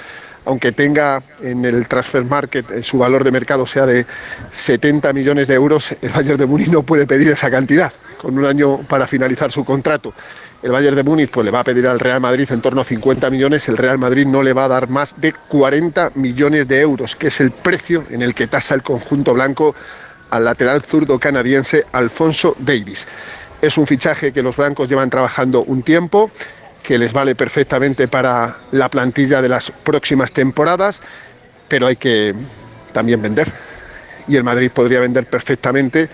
aunque 0.47 0.71
tenga 0.71 1.21
en 1.41 1.65
el 1.65 1.87
transfer 1.87 2.23
market 2.23 2.71
eh, 2.71 2.81
su 2.81 2.97
valor 2.97 3.25
de 3.25 3.31
mercado 3.31 3.67
sea 3.67 3.85
de 3.85 4.05
70 4.49 5.11
millones 5.11 5.49
de 5.49 5.55
euros, 5.55 5.93
el 6.01 6.09
Bayern 6.09 6.37
de 6.37 6.45
Múnich 6.45 6.69
no 6.69 6.83
puede 6.83 7.05
pedir 7.05 7.27
esa 7.27 7.51
cantidad, 7.51 7.91
con 8.17 8.37
un 8.37 8.45
año 8.45 8.77
para 8.77 9.07
finalizar 9.07 9.51
su 9.51 9.65
contrato. 9.65 10.13
El 10.63 10.71
Bayern 10.71 10.95
de 10.95 11.03
Múnich 11.03 11.29
pues, 11.29 11.43
le 11.43 11.51
va 11.51 11.59
a 11.59 11.63
pedir 11.65 11.85
al 11.85 11.99
Real 11.99 12.21
Madrid 12.21 12.49
en 12.49 12.61
torno 12.61 12.79
a 12.79 12.85
50 12.85 13.29
millones, 13.29 13.67
el 13.67 13.75
Real 13.75 13.97
Madrid 13.97 14.25
no 14.25 14.41
le 14.41 14.53
va 14.53 14.65
a 14.65 14.67
dar 14.69 14.87
más 14.87 15.19
de 15.19 15.33
40 15.33 16.11
millones 16.15 16.65
de 16.65 16.79
euros, 16.79 17.17
que 17.17 17.27
es 17.27 17.41
el 17.41 17.51
precio 17.51 18.05
en 18.09 18.21
el 18.21 18.33
que 18.33 18.47
tasa 18.47 18.73
el 18.73 18.83
conjunto 18.83 19.33
blanco 19.33 19.75
al 20.29 20.45
lateral 20.45 20.81
zurdo 20.81 21.19
canadiense 21.19 21.85
Alfonso 21.91 22.55
Davis. 22.59 23.05
Es 23.61 23.77
un 23.77 23.85
fichaje 23.85 24.31
que 24.31 24.43
los 24.43 24.55
blancos 24.55 24.87
llevan 24.87 25.09
trabajando 25.09 25.63
un 25.63 25.83
tiempo, 25.83 26.31
que 26.87 26.97
les 26.97 27.11
vale 27.11 27.35
perfectamente 27.35 28.07
para 28.07 28.55
la 28.71 28.87
plantilla 28.87 29.41
de 29.41 29.49
las 29.49 29.71
próximas 29.71 30.31
temporadas, 30.31 31.01
pero 31.67 31.85
hay 31.85 31.97
que 31.97 32.33
también 32.93 33.21
vender. 33.21 33.51
Y 34.29 34.37
el 34.37 34.45
Madrid 34.45 34.71
podría 34.73 35.01
vender 35.01 35.25
perfectamente 35.25 36.07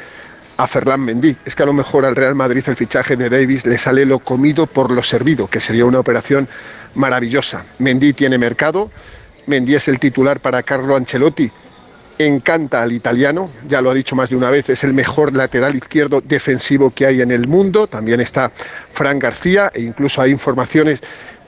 a 0.58 0.66
Ferland 0.66 1.04
Mendy. 1.04 1.38
Es 1.46 1.56
que 1.56 1.62
a 1.62 1.68
lo 1.68 1.74
mejor 1.74 2.06
al 2.06 2.16
Real 2.16 2.34
Madrid 2.34 2.64
el 2.66 2.76
fichaje 2.76 3.16
de 3.16 3.30
Davis 3.30 3.68
le 3.68 3.78
sale 3.78 4.04
lo 4.04 4.18
comido 4.18 4.66
por 4.66 4.90
lo 4.90 5.04
servido, 5.04 5.46
que 5.46 5.60
sería 5.60 5.86
una 5.86 6.00
operación 6.00 6.50
maravillosa. 6.96 7.64
Mendy 7.78 8.14
tiene 8.14 8.40
mercado, 8.40 8.90
Mendy 9.46 9.76
es 9.76 9.88
el 9.88 10.00
titular 10.00 10.40
para 10.40 10.64
Carlo 10.64 10.96
Ancelotti, 10.96 11.52
encanta 12.20 12.82
al 12.82 12.92
italiano, 12.92 13.50
ya 13.68 13.82
lo 13.82 13.92
ha 13.92 13.94
dicho 13.94 14.16
más 14.16 14.30
de 14.30 14.36
una 14.36 14.50
vez, 14.50 14.70
es 14.70 14.84
el 14.84 14.94
mejor 14.94 15.34
lateral 15.34 15.76
izquierdo 15.76 16.22
defensivo 16.22 16.92
que 16.92 17.06
hay 17.06 17.22
en 17.22 17.32
el 17.32 17.48
mundo, 17.48 17.88
también 17.88 18.20
está 18.22 18.52
Fran 18.92 19.20
García 19.20 19.72
e 19.74 19.82
incluso 19.82 20.22
hay 20.22 20.32
informaciones 20.32 21.02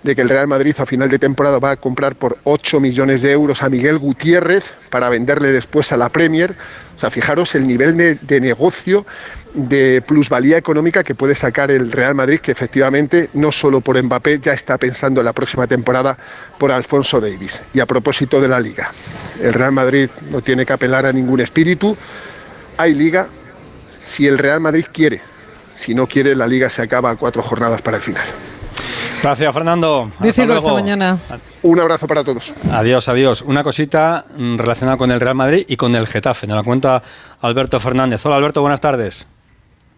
de 0.06 0.16
que 0.16 0.22
el 0.22 0.30
Real 0.30 0.48
Madrid 0.48 0.76
a 0.78 0.86
final 0.86 1.10
de 1.10 1.18
temporada 1.18 1.58
va 1.58 1.72
a 1.72 1.76
comprar 1.78 2.16
por 2.16 2.38
8 2.44 2.80
millones 2.80 3.24
de 3.24 3.32
euros 3.32 3.64
a 3.64 3.70
Miguel 3.70 3.98
Gutiérrez 3.98 4.72
para 4.92 5.10
venderle 5.10 5.52
después 5.52 5.92
a 5.92 5.98
la 5.98 6.10
Premier. 6.10 6.56
O 6.96 7.00
sea, 7.00 7.10
fijaros 7.10 7.56
el 7.56 7.68
nivel 7.68 7.98
de, 7.98 8.40
negocio, 8.40 9.04
de 9.56 10.04
plusvalía 10.06 10.58
económica 10.58 11.04
que 11.04 11.16
puede 11.16 11.34
sacar 11.34 11.72
el 11.72 11.92
Real 11.92 12.14
Madrid, 12.14 12.40
que 12.40 12.52
efectivamente 12.52 13.32
no 13.34 13.52
solo 13.52 13.82
por 13.82 14.02
Mbappé 14.02 14.40
ya 14.40 14.54
está 14.54 14.78
pensando 14.78 15.22
en 15.22 15.26
la 15.26 15.34
próxima 15.34 15.66
temporada 15.66 16.16
por 16.60 16.72
Alfonso 16.72 17.20
Davis. 17.20 17.64
Y 17.74 17.80
a 17.80 17.88
propósito 17.88 18.40
de 18.40 18.48
la 18.48 18.60
liga, 18.60 18.92
el 19.42 19.54
Real 19.54 19.72
Madrid 19.72 20.10
no 20.32 20.42
tiene 20.42 20.66
que 20.66 20.74
apelar 20.74 21.06
a 21.06 21.14
ningún 21.14 21.40
espíritu. 21.42 21.96
Hay 22.78 22.94
liga 22.94 23.28
si 24.00 24.28
el 24.28 24.38
Real 24.38 24.60
Madrid 24.60 24.86
quiere. 24.92 25.22
Si 25.76 25.94
no 25.94 26.08
quiere, 26.08 26.36
la 26.36 26.48
liga 26.48 26.70
se 26.70 26.82
acaba 26.82 27.12
a 27.12 27.16
cuatro 27.16 27.42
jornadas 27.42 27.82
para 27.82 27.98
el 27.98 28.04
final. 28.04 28.24
Gracias, 29.22 29.54
Fernando. 29.54 30.12
Hasta 30.20 30.74
mañana. 30.74 31.18
Un 31.64 31.80
abrazo 31.80 32.08
para 32.08 32.24
todos. 32.24 32.54
Adiós, 32.72 33.08
adiós. 33.10 33.42
Una 33.42 33.64
cosita 33.64 34.24
mm, 34.38 34.58
relacionada 34.58 34.98
con 34.98 35.12
el 35.12 35.20
Real 35.20 35.36
Madrid 35.36 35.66
y 35.68 35.76
con 35.76 35.96
el 35.96 36.08
Getafe. 36.08 36.48
Nos 36.48 36.58
la 36.58 36.64
cuenta 36.64 37.02
Alberto 37.42 37.80
Fernández. 37.80 38.26
Hola, 38.26 38.36
Alberto, 38.36 38.62
buenas 38.62 38.82
tardes. 38.82 39.28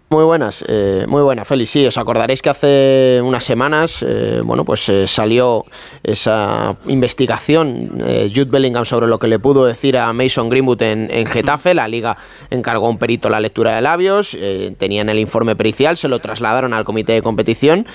Muy 0.10 0.24
buenas, 0.24 0.64
eh, 0.70 1.04
muy 1.06 1.22
buenas, 1.22 1.46
Félix. 1.46 1.70
Sí, 1.72 1.86
os 1.86 1.98
acordaréis 1.98 2.42
que 2.42 2.50
hace 2.50 3.20
unas 3.22 3.44
semanas, 3.44 4.06
eh, 4.08 4.40
bueno, 4.42 4.64
pues 4.64 4.88
eh, 4.88 5.06
salió 5.06 5.66
esa 6.02 6.78
investigación, 6.88 8.02
eh, 8.06 8.32
Jude 8.34 8.50
Bellingham, 8.50 8.86
sobre 8.86 9.08
lo 9.08 9.20
que 9.20 9.28
le 9.28 9.38
pudo 9.38 9.66
decir 9.66 9.98
a 9.98 10.14
Mason 10.14 10.48
Greenwood 10.48 10.82
en, 10.82 11.10
en 11.12 11.26
Getafe. 11.26 11.74
La 11.74 11.90
liga 11.90 12.16
encargó 12.50 12.88
a 12.88 12.90
un 12.90 12.98
perito 12.98 13.28
la 13.28 13.42
lectura 13.42 13.76
de 13.76 13.82
labios, 13.82 14.34
eh, 14.40 14.74
tenían 14.78 15.10
el 15.10 15.20
informe 15.20 15.58
pericial, 15.58 15.98
se 15.98 16.08
lo 16.08 16.20
trasladaron 16.20 16.74
al 16.74 16.86
comité 16.86 17.12
de 17.12 17.22
competición. 17.22 17.86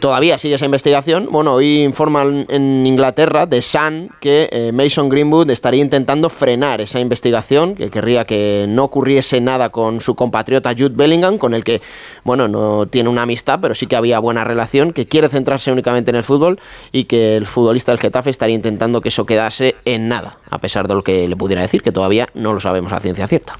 Todavía 0.00 0.38
sigue 0.38 0.56
esa 0.56 0.64
investigación. 0.64 1.28
Bueno, 1.30 1.54
hoy 1.54 1.84
informan 1.84 2.46
en 2.48 2.84
Inglaterra 2.84 3.46
de 3.46 3.62
Sun 3.62 4.08
que 4.18 4.72
Mason 4.74 5.08
Greenwood 5.08 5.50
estaría 5.50 5.82
intentando 5.82 6.30
frenar 6.30 6.80
esa 6.80 6.98
investigación, 6.98 7.76
que 7.76 7.90
querría 7.90 8.24
que 8.24 8.66
no 8.68 8.84
ocurriese 8.84 9.40
nada 9.40 9.68
con 9.68 10.00
su 10.00 10.16
compatriota 10.16 10.70
Jude 10.70 10.94
Bellingham, 10.96 11.38
con 11.44 11.52
el 11.52 11.62
que, 11.62 11.82
bueno, 12.24 12.48
no 12.48 12.86
tiene 12.86 13.10
una 13.10 13.22
amistad, 13.22 13.58
pero 13.60 13.74
sí 13.74 13.86
que 13.86 13.96
había 13.96 14.18
buena 14.18 14.44
relación, 14.44 14.94
que 14.94 15.04
quiere 15.04 15.28
centrarse 15.28 15.70
únicamente 15.70 16.08
en 16.08 16.16
el 16.16 16.24
fútbol 16.24 16.58
y 16.90 17.04
que 17.04 17.36
el 17.36 17.44
futbolista 17.44 17.92
del 17.92 17.98
Getafe 17.98 18.30
estaría 18.30 18.54
intentando 18.54 19.02
que 19.02 19.10
eso 19.10 19.26
quedase 19.26 19.74
en 19.84 20.08
nada, 20.08 20.38
a 20.48 20.56
pesar 20.56 20.88
de 20.88 20.94
lo 20.94 21.02
que 21.02 21.28
le 21.28 21.36
pudiera 21.36 21.60
decir, 21.60 21.82
que 21.82 21.92
todavía 21.92 22.30
no 22.32 22.54
lo 22.54 22.60
sabemos 22.60 22.92
a 22.94 23.00
ciencia 23.00 23.28
cierta. 23.28 23.58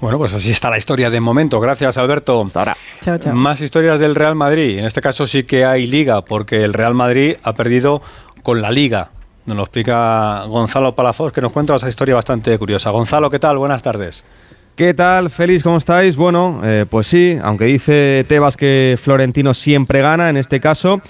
Bueno, 0.00 0.16
pues 0.16 0.32
así 0.32 0.52
está 0.52 0.70
la 0.70 0.78
historia 0.78 1.10
de 1.10 1.20
momento. 1.20 1.60
Gracias, 1.60 1.98
Alberto. 1.98 2.42
Hasta 2.46 2.60
ahora. 2.60 2.76
Chao, 3.02 3.18
chao. 3.18 3.34
Más 3.34 3.60
historias 3.60 4.00
del 4.00 4.14
Real 4.14 4.34
Madrid. 4.34 4.78
En 4.78 4.86
este 4.86 5.02
caso 5.02 5.26
sí 5.26 5.44
que 5.44 5.66
hay 5.66 5.86
liga, 5.86 6.22
porque 6.22 6.64
el 6.64 6.72
Real 6.72 6.94
Madrid 6.94 7.36
ha 7.42 7.52
perdido 7.52 8.00
con 8.42 8.62
la 8.62 8.70
liga. 8.70 9.10
Nos 9.44 9.56
lo 9.56 9.64
explica 9.64 10.44
Gonzalo 10.48 10.94
Palafos, 10.94 11.30
que 11.30 11.42
nos 11.42 11.52
cuenta 11.52 11.74
esa 11.74 11.88
historia 11.88 12.14
bastante 12.14 12.58
curiosa. 12.58 12.88
Gonzalo, 12.90 13.28
¿qué 13.28 13.38
tal? 13.38 13.58
Buenas 13.58 13.82
tardes. 13.82 14.24
¿Qué 14.74 14.94
tal, 14.94 15.28
Félix? 15.28 15.62
¿Cómo 15.62 15.76
estáis? 15.76 16.16
Bueno, 16.16 16.62
eh, 16.64 16.86
pues 16.88 17.06
sí, 17.06 17.36
aunque 17.42 17.66
dice 17.66 18.24
Tebas 18.26 18.56
que 18.56 18.98
Florentino 18.98 19.52
siempre 19.52 20.00
gana, 20.00 20.30
en 20.30 20.38
este 20.38 20.60
caso, 20.60 21.02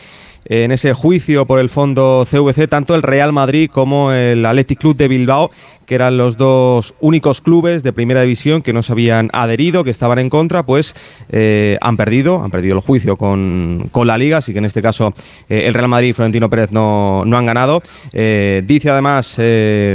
en 0.46 0.72
ese 0.72 0.94
juicio 0.94 1.46
por 1.46 1.60
el 1.60 1.68
fondo 1.68 2.26
CVC, 2.28 2.66
tanto 2.66 2.96
el 2.96 3.02
Real 3.02 3.32
Madrid 3.32 3.70
como 3.72 4.10
el 4.10 4.44
Athletic 4.44 4.80
Club 4.80 4.96
de 4.96 5.06
Bilbao 5.06 5.52
que 5.86 5.94
eran 5.94 6.16
los 6.16 6.36
dos 6.36 6.94
únicos 7.00 7.40
clubes 7.40 7.82
de 7.82 7.92
primera 7.92 8.22
división 8.22 8.62
que 8.62 8.72
no 8.72 8.82
se 8.82 8.92
habían 8.92 9.30
adherido, 9.32 9.84
que 9.84 9.90
estaban 9.90 10.18
en 10.18 10.30
contra, 10.30 10.64
pues 10.64 10.94
eh, 11.30 11.78
han 11.80 11.96
perdido, 11.96 12.42
han 12.42 12.50
perdido 12.50 12.76
el 12.76 12.80
juicio 12.80 13.16
con, 13.16 13.88
con, 13.92 14.06
la 14.06 14.18
liga, 14.18 14.38
así 14.38 14.52
que 14.52 14.58
en 14.58 14.64
este 14.64 14.82
caso 14.82 15.14
eh, 15.48 15.64
el 15.66 15.74
Real 15.74 15.88
Madrid 15.88 16.08
y 16.08 16.12
Florentino 16.12 16.50
Pérez 16.50 16.70
no, 16.72 17.24
no 17.24 17.36
han 17.36 17.46
ganado. 17.46 17.82
Eh, 18.12 18.62
dice 18.66 18.90
además 18.90 19.36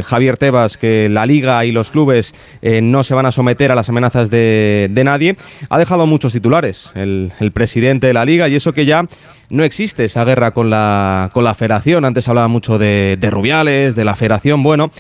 Javier 0.06 0.38
Tebas 0.38 0.78
que 0.78 1.10
la 1.10 1.26
liga 1.26 1.66
y 1.66 1.72
los 1.72 1.92
clubes 1.92 2.34
no 2.62 3.04
se 3.04 3.14
van 3.14 3.26
a 3.26 3.32
someter 3.32 3.72
a 3.72 3.76
las 3.76 3.90
amenazas 3.90 4.30
de, 4.30 4.88
de 4.92 5.04
nadie. 5.04 5.36
Ha 5.70 5.78
dejado 5.78 6.06
muchos 6.06 6.34
titulares 6.34 6.92
el, 6.96 7.32
el 7.40 7.52
presidente 7.52 8.08
de 8.08 8.14
la 8.14 8.26
liga 8.26 8.48
y 8.48 8.56
eso 8.56 8.74
que 8.74 8.86
ya 8.86 9.06
no 9.50 9.64
existe 9.64 10.06
esa 10.06 10.26
guerra 10.26 10.52
con 10.52 10.70
la, 10.70 11.30
con 11.34 11.44
la 11.44 11.56
federación. 11.56 12.06
Antes 12.06 12.28
hablaba 12.28 12.48
mucho 12.48 12.78
de, 12.78 13.18
de 13.20 13.30
Rubiales, 13.30 13.96
de 13.96 14.06
la 14.06 14.16
federación. 14.16 14.64
Bueno, 14.64 14.92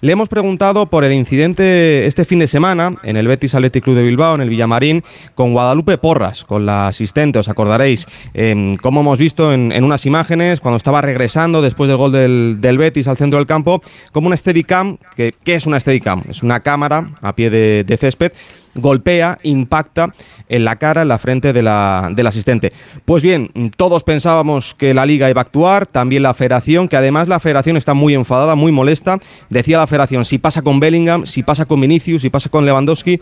le 0.00 0.12
hemos 0.12 0.28
preguntado 0.28 0.86
por 0.86 1.04
el 1.04 1.12
incidente 1.12 2.06
este 2.06 2.24
fin 2.24 2.38
de 2.38 2.46
semana 2.46 2.96
en 3.02 3.16
el 3.16 3.28
Betis 3.28 3.54
Athletic 3.54 3.84
Club 3.84 3.96
de 3.96 4.02
Bilbao, 4.02 4.34
en 4.34 4.40
el 4.40 4.48
Villamarín, 4.48 5.04
con 5.34 5.52
Guadalupe 5.52 5.98
Porras, 5.98 6.44
con 6.44 6.66
la 6.66 6.88
asistente, 6.88 7.38
os 7.38 7.48
acordaréis, 7.48 8.06
eh, 8.34 8.74
como 8.80 9.00
hemos 9.00 9.18
visto 9.18 9.52
en, 9.52 9.72
unas 9.84 10.06
imágenes, 10.06 10.60
cuando 10.60 10.76
estaba 10.76 11.00
regresando 11.00 11.62
después 11.62 11.88
del 11.88 11.96
gol 11.96 12.12
del, 12.12 12.78
Betis 12.78 13.08
al 13.08 13.16
centro 13.16 13.38
del 13.38 13.46
campo, 13.46 13.82
como 14.12 14.26
una 14.26 14.36
Steadicam, 14.36 14.96
que, 15.16 15.34
¿qué 15.44 15.54
es 15.54 15.66
una 15.66 15.78
Steadicam? 15.78 16.22
Es 16.28 16.42
una 16.42 16.60
cámara 16.60 17.10
a 17.20 17.34
pie 17.34 17.50
de 17.50 17.96
césped 17.98 18.32
golpea, 18.74 19.38
impacta 19.42 20.14
en 20.48 20.64
la 20.64 20.76
cara, 20.76 21.02
en 21.02 21.08
la 21.08 21.18
frente 21.18 21.52
de 21.52 21.62
la, 21.62 22.10
del 22.12 22.26
asistente. 22.26 22.72
Pues 23.04 23.22
bien, 23.22 23.50
todos 23.76 24.04
pensábamos 24.04 24.74
que 24.74 24.94
la 24.94 25.06
liga 25.06 25.30
iba 25.30 25.40
a 25.40 25.44
actuar, 25.44 25.86
también 25.86 26.22
la 26.22 26.34
federación, 26.34 26.88
que 26.88 26.96
además 26.96 27.28
la 27.28 27.40
federación 27.40 27.76
está 27.76 27.94
muy 27.94 28.14
enfadada, 28.14 28.54
muy 28.54 28.72
molesta. 28.72 29.18
Decía 29.48 29.78
la 29.78 29.86
federación, 29.86 30.24
si 30.24 30.38
pasa 30.38 30.62
con 30.62 30.80
Bellingham, 30.80 31.26
si 31.26 31.42
pasa 31.42 31.66
con 31.66 31.80
Vinicius, 31.80 32.22
si 32.22 32.30
pasa 32.30 32.48
con 32.48 32.64
Lewandowski, 32.64 33.20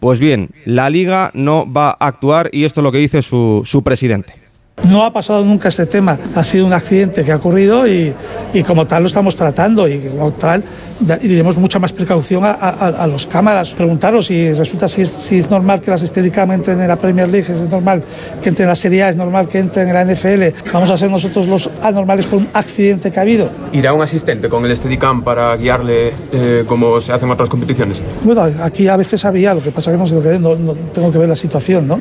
pues 0.00 0.20
bien, 0.20 0.48
la 0.64 0.90
liga 0.90 1.30
no 1.34 1.70
va 1.70 1.90
a 1.90 2.06
actuar 2.06 2.50
y 2.52 2.64
esto 2.64 2.80
es 2.80 2.84
lo 2.84 2.92
que 2.92 2.98
dice 2.98 3.22
su, 3.22 3.62
su 3.64 3.82
presidente. 3.82 4.45
No 4.84 5.04
ha 5.04 5.10
pasado 5.10 5.44
nunca 5.44 5.68
este 5.68 5.86
tema, 5.86 6.18
ha 6.34 6.44
sido 6.44 6.66
un 6.66 6.72
accidente 6.72 7.24
que 7.24 7.32
ha 7.32 7.36
ocurrido 7.36 7.88
y, 7.88 8.12
y 8.52 8.62
como 8.62 8.86
tal 8.86 9.02
lo 9.02 9.08
estamos 9.08 9.34
tratando 9.34 9.88
y 9.88 9.98
como 9.98 10.30
tal 10.32 10.62
diremos 11.00 11.58
mucha 11.58 11.78
más 11.78 11.92
precaución 11.92 12.44
a, 12.44 12.52
a, 12.52 13.06
los 13.06 13.26
cámaras. 13.26 13.74
Preguntaros 13.74 14.26
si 14.26 14.52
resulta 14.52 14.88
si 14.88 15.02
es, 15.02 15.10
si 15.10 15.38
es 15.38 15.50
normal 15.50 15.80
que 15.80 15.90
las 15.90 16.02
Steadicam 16.02 16.52
entren 16.52 16.80
en 16.80 16.88
la 16.88 16.96
Premier 16.96 17.28
League, 17.28 17.46
es 17.52 17.70
normal 17.70 18.02
que 18.42 18.48
entren 18.48 18.66
en 18.66 18.70
la 18.70 18.76
Serie 18.76 19.02
A, 19.02 19.10
es 19.10 19.16
normal 19.16 19.48
que 19.48 19.58
entren 19.58 19.88
en 19.88 19.94
la 19.94 20.04
NFL. 20.04 20.70
Vamos 20.72 20.90
a 20.90 20.96
ser 20.96 21.10
nosotros 21.10 21.46
los 21.46 21.68
anormales 21.82 22.26
por 22.26 22.38
un 22.38 22.48
accidente 22.52 23.10
que 23.10 23.18
ha 23.18 23.22
habido. 23.22 23.48
¿Irá 23.72 23.92
un 23.92 24.02
asistente 24.02 24.48
con 24.48 24.64
el 24.64 24.76
Steadicam 24.76 25.22
para 25.22 25.56
guiarle 25.56 26.12
eh, 26.32 26.64
como 26.66 27.00
se 27.00 27.12
hacen 27.12 27.30
otras 27.30 27.48
competiciones? 27.48 28.00
Bueno, 28.22 28.42
aquí 28.62 28.88
a 28.88 28.96
veces 28.96 29.24
había, 29.24 29.54
lo 29.54 29.62
que 29.62 29.70
pasa 29.70 29.90
que 29.90 29.98
no, 29.98 30.38
no, 30.38 30.54
no 30.54 30.72
tengo 30.94 31.10
que 31.10 31.18
ver 31.18 31.28
la 31.28 31.36
situación, 31.36 31.88
¿no? 31.88 32.00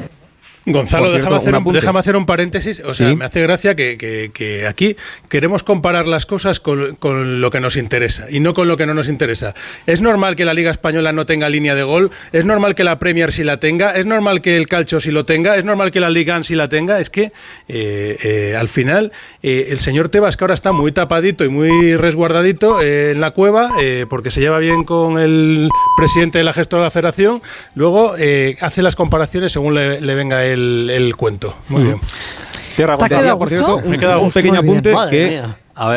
Gonzalo, 0.66 1.12
déjame, 1.12 1.36
hacer 1.36 1.56
un, 1.56 1.74
déjame, 1.74 2.00
hacer 2.00 2.16
un, 2.16 2.26
paréntesis. 2.26 2.80
O 2.80 2.96
sea, 2.96 3.14
me 3.14 3.26
hace 3.26 3.42
gracia 3.42 3.76
que, 3.76 3.98
que, 3.98 4.32
que, 4.34 4.66
aquí 4.66 4.96
queremos 5.30 5.62
comparar 5.62 6.08
las 6.08 6.26
cosas 6.26 6.60
con, 6.60 6.96
con, 6.96 7.40
lo 7.40 7.52
que 7.52 7.60
nos 7.60 7.76
interesa 7.78 8.26
y 8.32 8.40
no 8.40 8.56
con 8.56 8.68
lo 8.68 8.76
que 8.76 8.88
no 8.88 8.96
nos 8.96 9.08
interesa. 9.08 9.54
Es 9.86 10.02
normal 10.02 10.36
que 10.36 10.44
la 10.44 10.56
Liga 10.56 10.72
Española 10.72 11.12
no 11.14 11.28
tenga 11.28 11.50
línea 11.50 11.76
de 11.76 11.84
gol, 11.84 12.10
es 12.32 12.46
normal 12.46 12.74
que 12.74 12.84
la 12.84 12.98
Premier 12.98 13.32
sí 13.32 13.44
la 13.44 13.60
tenga, 13.60 13.92
es 13.92 14.08
normal 14.08 14.42
que 14.42 14.58
el 14.58 14.66
Calcio 14.66 15.00
sí 15.00 15.12
lo 15.12 15.24
tenga, 15.24 15.56
es 15.56 15.66
normal 15.66 15.92
que 15.92 16.00
la 16.00 16.10
Liga 16.10 16.42
sí 16.44 16.56
la 16.56 16.68
tenga. 16.68 17.00
Es 17.00 17.12
que 17.12 17.32
eh, 17.68 18.18
eh, 18.24 18.56
al 18.58 18.68
final 18.68 19.12
eh, 19.44 19.68
el 19.70 19.80
señor 19.80 20.10
Tebas, 20.10 20.36
que 20.36 20.44
ahora 20.46 20.56
está 20.56 20.72
muy 20.72 20.92
tapadito 20.92 21.46
y 21.46 21.50
muy 21.50 21.96
resguardadito 21.96 22.82
en 22.82 23.22
la 23.22 23.32
cueva, 23.32 23.70
porque 24.10 24.32
se 24.32 24.42
lleva 24.42 24.58
bien 24.58 24.84
con 24.84 25.20
el 25.20 25.70
presidente 25.96 26.40
de 26.40 26.44
la 26.44 26.54
gestora 26.54 26.84
de 26.84 26.88
la 26.88 26.92
federación, 26.92 27.42
luego 27.76 28.16
hace 28.62 28.82
las 28.82 28.96
comparaciones 28.96 29.52
según 29.52 29.76
le, 29.76 30.02
le 30.02 30.16
venga 30.16 30.44
él 30.46 30.55
el, 30.56 31.16
cuento. 31.16 31.56
Muy 31.70 31.84
bien. 31.84 32.02
Cierra, 32.72 32.98
por 32.98 33.50
cierto, 33.50 33.82
me 33.86 33.98
queda 33.98 34.18
un 34.18 34.32
pequeño 34.32 34.60
apunte 34.60 34.94
que 35.10 35.42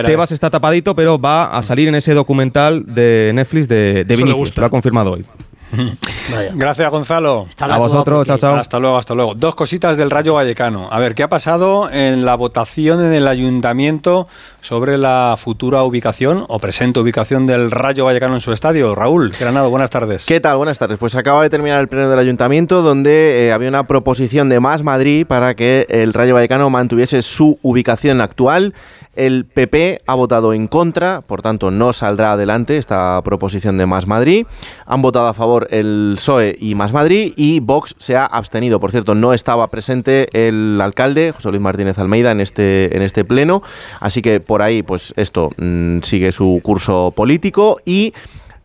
Tebas 0.05 0.33
está 0.33 0.51
tapadito, 0.51 0.95
pero 0.95 1.19
va 1.19 1.57
a 1.57 1.63
salir 1.63 1.89
en 1.89 1.95
ese 1.95 2.15
documental 2.15 2.85
de 2.87 3.33
Netflix 3.35 3.69
de, 3.69 4.05
de 4.05 4.17
Vinicius. 4.17 4.57
Lo 4.57 4.67
ha 4.67 4.71
confirmado 4.71 5.13
hoy. 5.13 5.25
Gracias, 6.55 6.91
Gonzalo. 6.91 7.47
a 7.59 7.79
vosotros, 7.79 8.27
chao, 8.27 8.39
chao. 8.39 8.57
Hasta 8.57 8.79
luego, 8.79 8.97
hasta 8.97 9.15
luego. 9.15 9.35
Dos 9.35 9.55
cositas 9.55 9.97
del 9.97 10.11
Rayo 10.11 10.35
Vallecano. 10.35 10.89
A 10.91 10.99
ver, 10.99 11.15
¿qué 11.15 11.23
ha 11.23 11.29
pasado 11.29 11.91
en 11.91 12.25
la 12.25 12.35
votación 12.35 13.05
en 13.05 13.13
el 13.13 13.27
ayuntamiento 13.27 14.29
sobre 14.61 14.99
la 14.99 15.37
futura 15.39 15.83
ubicación 15.83 16.45
o 16.49 16.59
presente 16.59 17.01
ubicación 17.01 17.47
del 17.47 17.71
Rayo 17.71 18.05
Vallecano 18.05 18.35
en 18.35 18.41
su 18.41 18.53
estadio? 18.53 18.95
Raúl, 18.95 19.33
Granado, 19.39 19.71
buenas 19.71 19.91
tardes. 19.91 20.27
¿Qué 20.27 20.41
tal? 20.41 20.57
Buenas 20.57 20.79
tardes. 20.79 20.99
Pues 20.99 21.15
acaba 21.15 21.43
de 21.43 21.51
terminar 21.51 21.81
el 21.81 21.89
pleno 21.89 22.09
del 22.09 22.19
ayuntamiento 22.19 22.83
donde 22.83 23.47
eh, 23.47 23.53
había 23.53 23.69
una 23.69 23.87
proposición 23.87 24.49
de 24.49 24.61
Más 24.61 24.83
Madrid 24.83 25.27
para 25.27 25.55
que 25.55 25.87
el 25.89 26.13
Rayo 26.13 26.35
Vallecano 26.35 26.71
mantuviese 26.71 27.23
su 27.23 27.59
ubicación 27.63 28.21
actual 28.21 28.75
el 29.19 29.47
PP 29.47 30.03
ha 30.07 30.15
votado 30.15 30.53
en 30.53 30.69
contra, 30.69 31.23
por 31.23 31.43
tanto 31.43 31.73
no 31.73 31.93
saldrá 31.93 32.33
adelante 32.33 32.79
esta 32.79 33.21
proposición 33.25 33.77
de 33.77 33.85
Más 33.85 34.07
Madrid. 34.07 34.47
Han 34.87 35.03
votado 35.03 35.27
a 35.27 35.35
favor 35.35 35.67
el 35.73 36.18
PSOE 36.19 36.57
y 36.59 36.75
Más 36.75 36.93
Madrid 36.93 37.33
y 37.37 37.61
Vox 37.61 37.95
se 37.99 38.17
ha 38.17 38.27
abstenido. 38.27 38.81
Por 38.81 38.91
cierto, 38.91 39.15
no 39.15 39.33
estaba 39.33 39.69
presente 39.69 40.29
el 40.33 40.81
alcalde, 40.81 41.33
José 41.33 41.51
Luis 41.51 41.63
Martínez 41.63 41.97
Almeida, 41.99 42.33
en 42.33 42.41
este, 42.41 42.95
en 42.97 43.03
este 43.03 43.25
pleno. 43.25 43.63
Así 44.01 44.21
que 44.21 44.41
por 44.41 44.61
ahí, 44.61 44.83
pues 44.83 45.15
esto 45.17 45.51
mm, 45.57 46.01
sigue 46.03 46.33
su 46.33 46.61
curso 46.63 47.13
político 47.15 47.79
y 47.85 48.15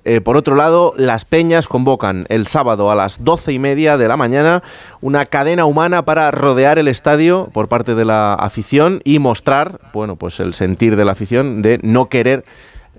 eh, 0.05 0.19
por 0.19 0.35
otro 0.35 0.55
lado, 0.55 0.93
las 0.97 1.25
Peñas 1.25 1.67
convocan 1.67 2.25
el 2.29 2.47
sábado 2.47 2.91
a 2.91 2.95
las 2.95 3.23
doce 3.23 3.53
y 3.53 3.59
media 3.59 3.97
de 3.97 4.07
la 4.07 4.17
mañana 4.17 4.63
una 4.99 5.25
cadena 5.25 5.65
humana 5.65 6.03
para 6.03 6.29
rodear 6.31 6.79
el 6.79 6.87
estadio 6.87 7.49
por 7.53 7.69
parte 7.69 7.95
de 7.95 8.03
la 8.03 8.33
afición 8.33 8.99
y 9.05 9.19
mostrar, 9.19 9.79
bueno, 9.93 10.15
pues 10.15 10.39
el 10.39 10.55
sentir 10.55 10.95
de 10.97 11.05
la 11.05 11.13
afición 11.13 11.61
de 11.61 11.79
no 11.83 12.09
querer 12.09 12.43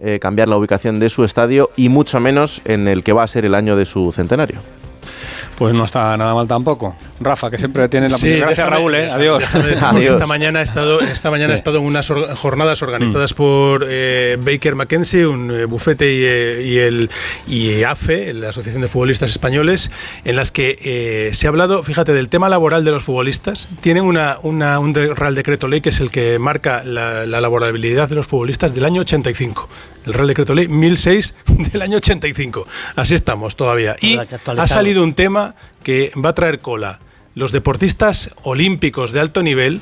eh, 0.01 0.19
cambiar 0.21 0.49
la 0.49 0.57
ubicación 0.57 1.01
de 1.01 1.09
su 1.09 1.25
estadio 1.25 1.71
y 1.77 1.89
mucho 1.89 2.21
menos 2.21 2.63
en 2.65 2.89
el 2.89 3.03
que 3.03 3.13
va 3.13 3.23
a 3.23 3.29
ser 3.29 3.45
el 3.45 3.55
año 3.55 3.77
de 3.77 3.85
su 3.85 4.13
centenario. 4.13 4.59
Pues 5.57 5.75
no 5.75 5.85
está 5.85 6.17
nada 6.17 6.35
mal 6.35 6.49
tampoco. 6.49 6.97
Rafa, 7.21 7.51
que 7.51 7.59
siempre 7.59 7.89
tiene 7.89 8.09
la 8.09 8.17
sí, 8.17 8.39
Gracias, 8.39 8.69
Raúl, 8.69 8.95
¿eh? 8.95 9.11
Adiós. 9.11 9.45
Adiós. 9.55 10.15
Esta 10.15 10.27
mañana 10.27 10.61
he 10.61 10.65
estado, 10.65 11.01
esta 11.01 11.31
mañana 11.31 11.53
he 11.53 11.55
estado 11.55 11.79
en 11.79 11.85
unas 11.85 12.09
jornadas 12.09 12.83
organizadas 12.83 13.33
mm. 13.33 13.37
por 13.37 13.87
eh, 13.89 14.37
Baker 14.41 14.75
McKenzie, 14.75 15.27
un 15.27 15.51
eh, 15.51 15.65
bufete 15.65 16.13
y, 16.13 16.25
eh, 16.25 16.63
y, 16.65 16.79
el 16.79 17.11
y 17.47 17.83
AFE, 17.85 18.35
la 18.35 18.51
Asociación 18.51 18.83
de 18.83 18.89
Futbolistas 18.89 19.31
Españoles, 19.31 19.91
en 20.25 20.37
las 20.37 20.51
que 20.51 20.77
eh, 20.83 21.31
se 21.35 21.47
ha 21.47 21.51
hablado, 21.51 21.83
fíjate, 21.83 22.13
del 22.13 22.29
tema 22.29 22.49
laboral 22.49 22.85
de 22.85 22.91
los 22.91 23.05
futbolistas. 23.05 23.69
Tienen 23.81 24.05
una, 24.05 24.39
una, 24.43 24.79
un 24.79 24.95
Real 24.95 25.35
Decreto 25.35 25.69
Ley 25.69 25.81
que 25.81 25.91
es 25.91 26.01
el 26.01 26.11
que 26.11 26.39
marca 26.39 26.83
la, 26.85 27.27
la 27.27 27.41
laborabilidad 27.41 28.09
de 28.09 28.17
los 28.17 28.27
futbolistas 28.27 28.75
del 28.75 28.85
año 28.85 29.03
85 29.03 29.69
el 30.07 30.13
Real 30.13 30.29
Decreto 30.29 30.55
Ley 30.55 30.69
1006 30.69 31.35
del 31.73 31.83
año 31.83 31.97
85. 31.99 32.67
Así 32.97 33.15
estamos 33.15 33.57
todavía. 33.57 33.97
Y 34.01 34.19
ha 34.19 34.67
salido 34.67 35.03
un 35.03 35.15
tema 35.15 35.55
que 35.83 36.13
va 36.23 36.31
a 36.31 36.35
traer 36.35 36.61
cola. 36.61 37.01
Los 37.35 37.53
deportistas 37.53 38.31
olímpicos 38.43 39.13
de 39.13 39.21
alto 39.21 39.43
nivel 39.43 39.81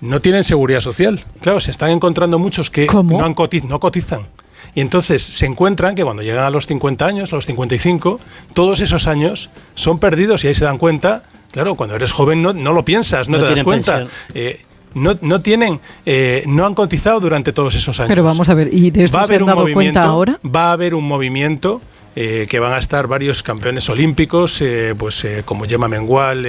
no 0.00 0.20
tienen 0.20 0.44
seguridad 0.44 0.80
social. 0.80 1.24
Claro, 1.40 1.60
se 1.60 1.70
están 1.70 1.90
encontrando 1.90 2.38
muchos 2.38 2.70
que 2.70 2.86
no, 2.86 3.24
han 3.24 3.34
cotiz 3.34 3.64
no 3.64 3.80
cotizan. 3.80 4.28
Y 4.74 4.80
entonces 4.80 5.22
se 5.22 5.46
encuentran 5.46 5.94
que 5.94 6.04
cuando 6.04 6.22
llegan 6.22 6.44
a 6.44 6.50
los 6.50 6.66
50 6.66 7.04
años, 7.06 7.32
a 7.32 7.36
los 7.36 7.46
55, 7.46 8.20
todos 8.54 8.80
esos 8.80 9.06
años 9.06 9.50
son 9.74 9.98
perdidos 9.98 10.44
y 10.44 10.48
ahí 10.48 10.54
se 10.54 10.64
dan 10.64 10.78
cuenta. 10.78 11.24
Claro, 11.50 11.74
cuando 11.74 11.96
eres 11.96 12.12
joven 12.12 12.42
no, 12.42 12.52
no 12.52 12.72
lo 12.72 12.84
piensas, 12.84 13.28
no, 13.28 13.38
te 13.38 13.54
das 13.54 13.62
cuenta. 13.62 14.04
Eh, 14.34 14.60
no, 14.94 15.16
no 15.20 15.40
tienen, 15.40 15.80
eh, 16.06 16.44
no 16.46 16.66
han 16.66 16.74
cotizado 16.74 17.20
durante 17.20 17.52
todos 17.52 17.74
esos 17.74 17.98
años. 18.00 18.08
Pero 18.08 18.24
vamos 18.24 18.48
a 18.48 18.54
ver, 18.54 18.72
¿y 18.72 18.90
de 18.90 19.04
esto 19.04 19.26
se 19.26 19.36
han 19.36 19.46
dado 19.46 19.66
cuenta 19.72 20.04
ahora? 20.04 20.38
Va 20.44 20.70
a 20.70 20.72
haber 20.72 20.94
un 20.94 21.06
movimiento 21.06 21.80
eh, 22.20 22.48
que 22.50 22.58
van 22.58 22.72
a 22.72 22.78
estar 22.78 23.06
varios 23.06 23.44
campeones 23.44 23.88
olímpicos, 23.88 24.60
eh, 24.60 24.92
pues 24.98 25.22
eh, 25.22 25.42
como 25.44 25.66
Gemma 25.66 25.86
Mengual 25.86 26.44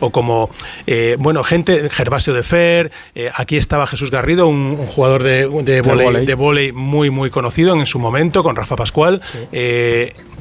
o 0.00 0.10
como, 0.10 0.50
bueno, 1.18 1.42
gente, 1.42 1.88
Gervasio 1.88 2.34
de 2.34 2.42
Fer, 2.42 2.92
aquí 3.34 3.56
estaba 3.56 3.86
Jesús 3.86 4.10
Garrido, 4.10 4.46
un, 4.46 4.76
un 4.78 4.86
jugador 4.86 5.22
de, 5.22 5.48
de 5.62 5.80
volei, 5.80 6.26
de 6.26 6.34
volei 6.34 6.72
muy, 6.72 7.08
muy 7.08 7.30
conocido 7.30 7.74
en 7.74 7.86
su 7.86 7.98
momento, 7.98 8.42
con 8.42 8.54
Rafa 8.54 8.76
Pascual. 8.76 9.22
Sí. 9.22 9.38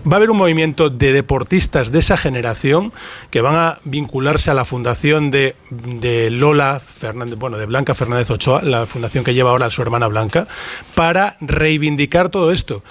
va 0.06 0.16
a 0.16 0.18
haber 0.18 0.30
un 0.30 0.38
movimiento 0.38 0.90
de 0.90 1.14
deportistas 1.14 1.94
de 1.94 2.00
esa 2.00 2.18
generación 2.18 2.92
que 3.30 3.40
van 3.40 3.56
a 3.56 3.80
vincularse 3.86 4.52
a 4.52 4.54
la 4.54 4.66
fundación 4.66 5.32
de, 5.32 5.56
de 5.70 6.30
Lola 6.30 6.82
Fernández, 6.86 7.40
bueno, 7.40 7.58
de 7.58 7.68
Blanca 7.68 7.96
Fernández 7.96 8.30
Ochoa, 8.30 8.64
la 8.64 8.86
fundación 8.86 9.24
que 9.24 9.34
lleva 9.34 9.52
ahora 9.52 9.68
a 9.68 9.72
su 9.72 9.82
hermana 9.82 10.08
Blanca, 10.08 10.46
para 10.94 11.38
reivindicar 11.40 12.28
todo 12.28 12.52
esto, 12.52 12.84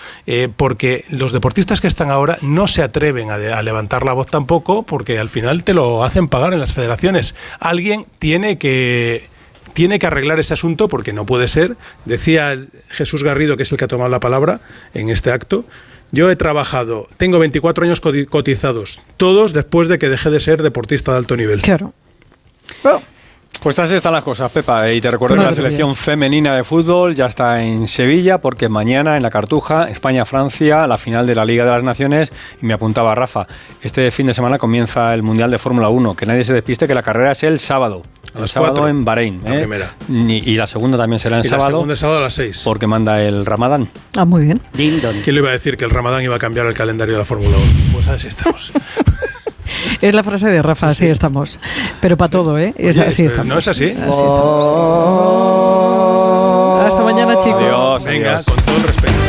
porque 0.56 1.04
los 1.10 1.32
deportistas 1.32 1.81
que 1.82 1.86
están 1.88 2.10
ahora 2.10 2.38
no 2.40 2.66
se 2.66 2.82
atreven 2.82 3.30
a, 3.30 3.36
de, 3.36 3.52
a, 3.52 3.62
levantar 3.62 4.04
la 4.06 4.14
voz 4.14 4.28
tampoco 4.28 4.84
porque 4.84 5.18
al 5.18 5.28
final 5.28 5.62
te 5.64 5.74
lo 5.74 6.02
hacen 6.04 6.28
pagar 6.28 6.54
en 6.54 6.60
las 6.60 6.72
federaciones. 6.72 7.34
Alguien 7.60 8.06
tiene 8.18 8.56
que 8.56 9.28
tiene 9.74 9.98
que 9.98 10.06
arreglar 10.06 10.40
ese 10.40 10.54
asunto 10.54 10.88
porque 10.88 11.12
no 11.12 11.24
puede 11.26 11.48
ser, 11.48 11.76
decía 12.06 12.58
Jesús 12.88 13.22
Garrido, 13.22 13.56
que 13.56 13.62
es 13.64 13.72
el 13.72 13.78
que 13.78 13.84
ha 13.84 13.88
tomado 13.88 14.08
la 14.10 14.20
palabra 14.20 14.60
en 14.94 15.10
este 15.10 15.30
acto, 15.30 15.64
Yo 16.10 16.30
he 16.30 16.36
trabajado, 16.36 17.06
tengo 17.16 17.38
24 17.38 17.84
años 17.84 18.00
coti- 18.02 18.26
cotizados, 18.26 19.00
todos 19.16 19.52
después 19.54 19.88
de 19.88 19.98
que 19.98 20.08
dejé 20.10 20.28
de 20.30 20.40
ser 20.40 20.62
deportista 20.62 21.12
de 21.12 21.18
alto 21.18 21.36
nivel. 21.36 21.62
Claro. 21.62 21.94
Pues 23.62 23.78
así 23.78 23.94
están 23.94 24.12
las 24.12 24.24
cosas, 24.24 24.50
Pepa. 24.50 24.90
Y 24.90 25.00
te 25.00 25.08
recuerdo 25.08 25.36
que 25.36 25.42
la 25.42 25.52
selección 25.52 25.90
mía. 25.90 25.94
femenina 25.96 26.56
de 26.56 26.64
fútbol 26.64 27.14
ya 27.14 27.26
está 27.26 27.62
en 27.62 27.86
Sevilla, 27.86 28.38
porque 28.40 28.68
mañana 28.68 29.16
en 29.16 29.22
la 29.22 29.30
Cartuja, 29.30 29.88
España-Francia, 29.88 30.84
la 30.88 30.98
final 30.98 31.28
de 31.28 31.36
la 31.36 31.44
Liga 31.44 31.64
de 31.64 31.70
las 31.70 31.84
Naciones. 31.84 32.32
Y 32.60 32.66
me 32.66 32.74
apuntaba 32.74 33.14
Rafa, 33.14 33.46
este 33.80 34.10
fin 34.10 34.26
de 34.26 34.34
semana 34.34 34.58
comienza 34.58 35.14
el 35.14 35.22
Mundial 35.22 35.52
de 35.52 35.58
Fórmula 35.58 35.90
1. 35.90 36.16
Que 36.16 36.26
nadie 36.26 36.42
se 36.42 36.54
despiste 36.54 36.88
que 36.88 36.94
la 36.94 37.04
carrera 37.04 37.30
es 37.30 37.44
el 37.44 37.60
sábado. 37.60 38.02
El 38.36 38.48
sábado 38.48 38.72
cuatro, 38.72 38.88
en 38.88 39.04
Bahrein. 39.04 39.40
la 39.44 39.54
¿eh? 39.54 39.58
primera. 39.58 39.94
Y 40.08 40.56
la 40.56 40.66
segunda 40.66 40.98
también 40.98 41.20
será 41.20 41.36
el 41.38 41.42
Y 41.42 41.48
la 41.48 41.50
sábado. 41.50 41.70
segunda 41.70 41.94
sábado 41.94 42.18
a 42.18 42.22
las 42.22 42.34
6. 42.34 42.62
Porque 42.64 42.88
manda 42.88 43.22
el 43.22 43.46
Ramadán. 43.46 43.88
Ah, 44.16 44.24
muy 44.24 44.44
bien. 44.44 44.60
¿Quién 44.74 45.00
le 45.26 45.40
iba 45.40 45.50
a 45.50 45.52
decir 45.52 45.76
que 45.76 45.84
el 45.84 45.90
Ramadán 45.90 46.24
iba 46.24 46.34
a 46.34 46.38
cambiar 46.40 46.66
el 46.66 46.74
calendario 46.74 47.14
de 47.14 47.20
la 47.20 47.24
Fórmula 47.24 47.56
1? 47.56 47.66
Pues 47.92 48.08
así 48.08 48.26
estamos. 48.26 48.72
Es 50.00 50.14
la 50.14 50.22
frase 50.22 50.48
de 50.48 50.62
Rafa, 50.62 50.88
así 50.88 51.06
estamos. 51.06 51.58
Pero 52.00 52.16
para 52.16 52.30
todo, 52.30 52.58
¿eh? 52.58 52.74
Es, 52.76 52.98
Oye, 52.98 53.08
así 53.08 53.22
eh, 53.22 53.26
estamos. 53.26 53.46
¿no 53.46 53.58
es 53.58 53.68
así? 53.68 53.84
Así 53.90 54.22
estamos. 54.22 54.66
Hasta 56.86 57.02
mañana, 57.02 57.38
chicos. 57.38 57.62
Adiós, 57.62 58.04
Venga, 58.04 58.30
adiós. 58.32 58.44
con 58.46 58.56
todo 58.56 58.76
el 58.76 58.82
respeto. 58.82 59.12
¿eh? 59.12 59.12
¿Harto 59.12 59.20
de 59.20 59.21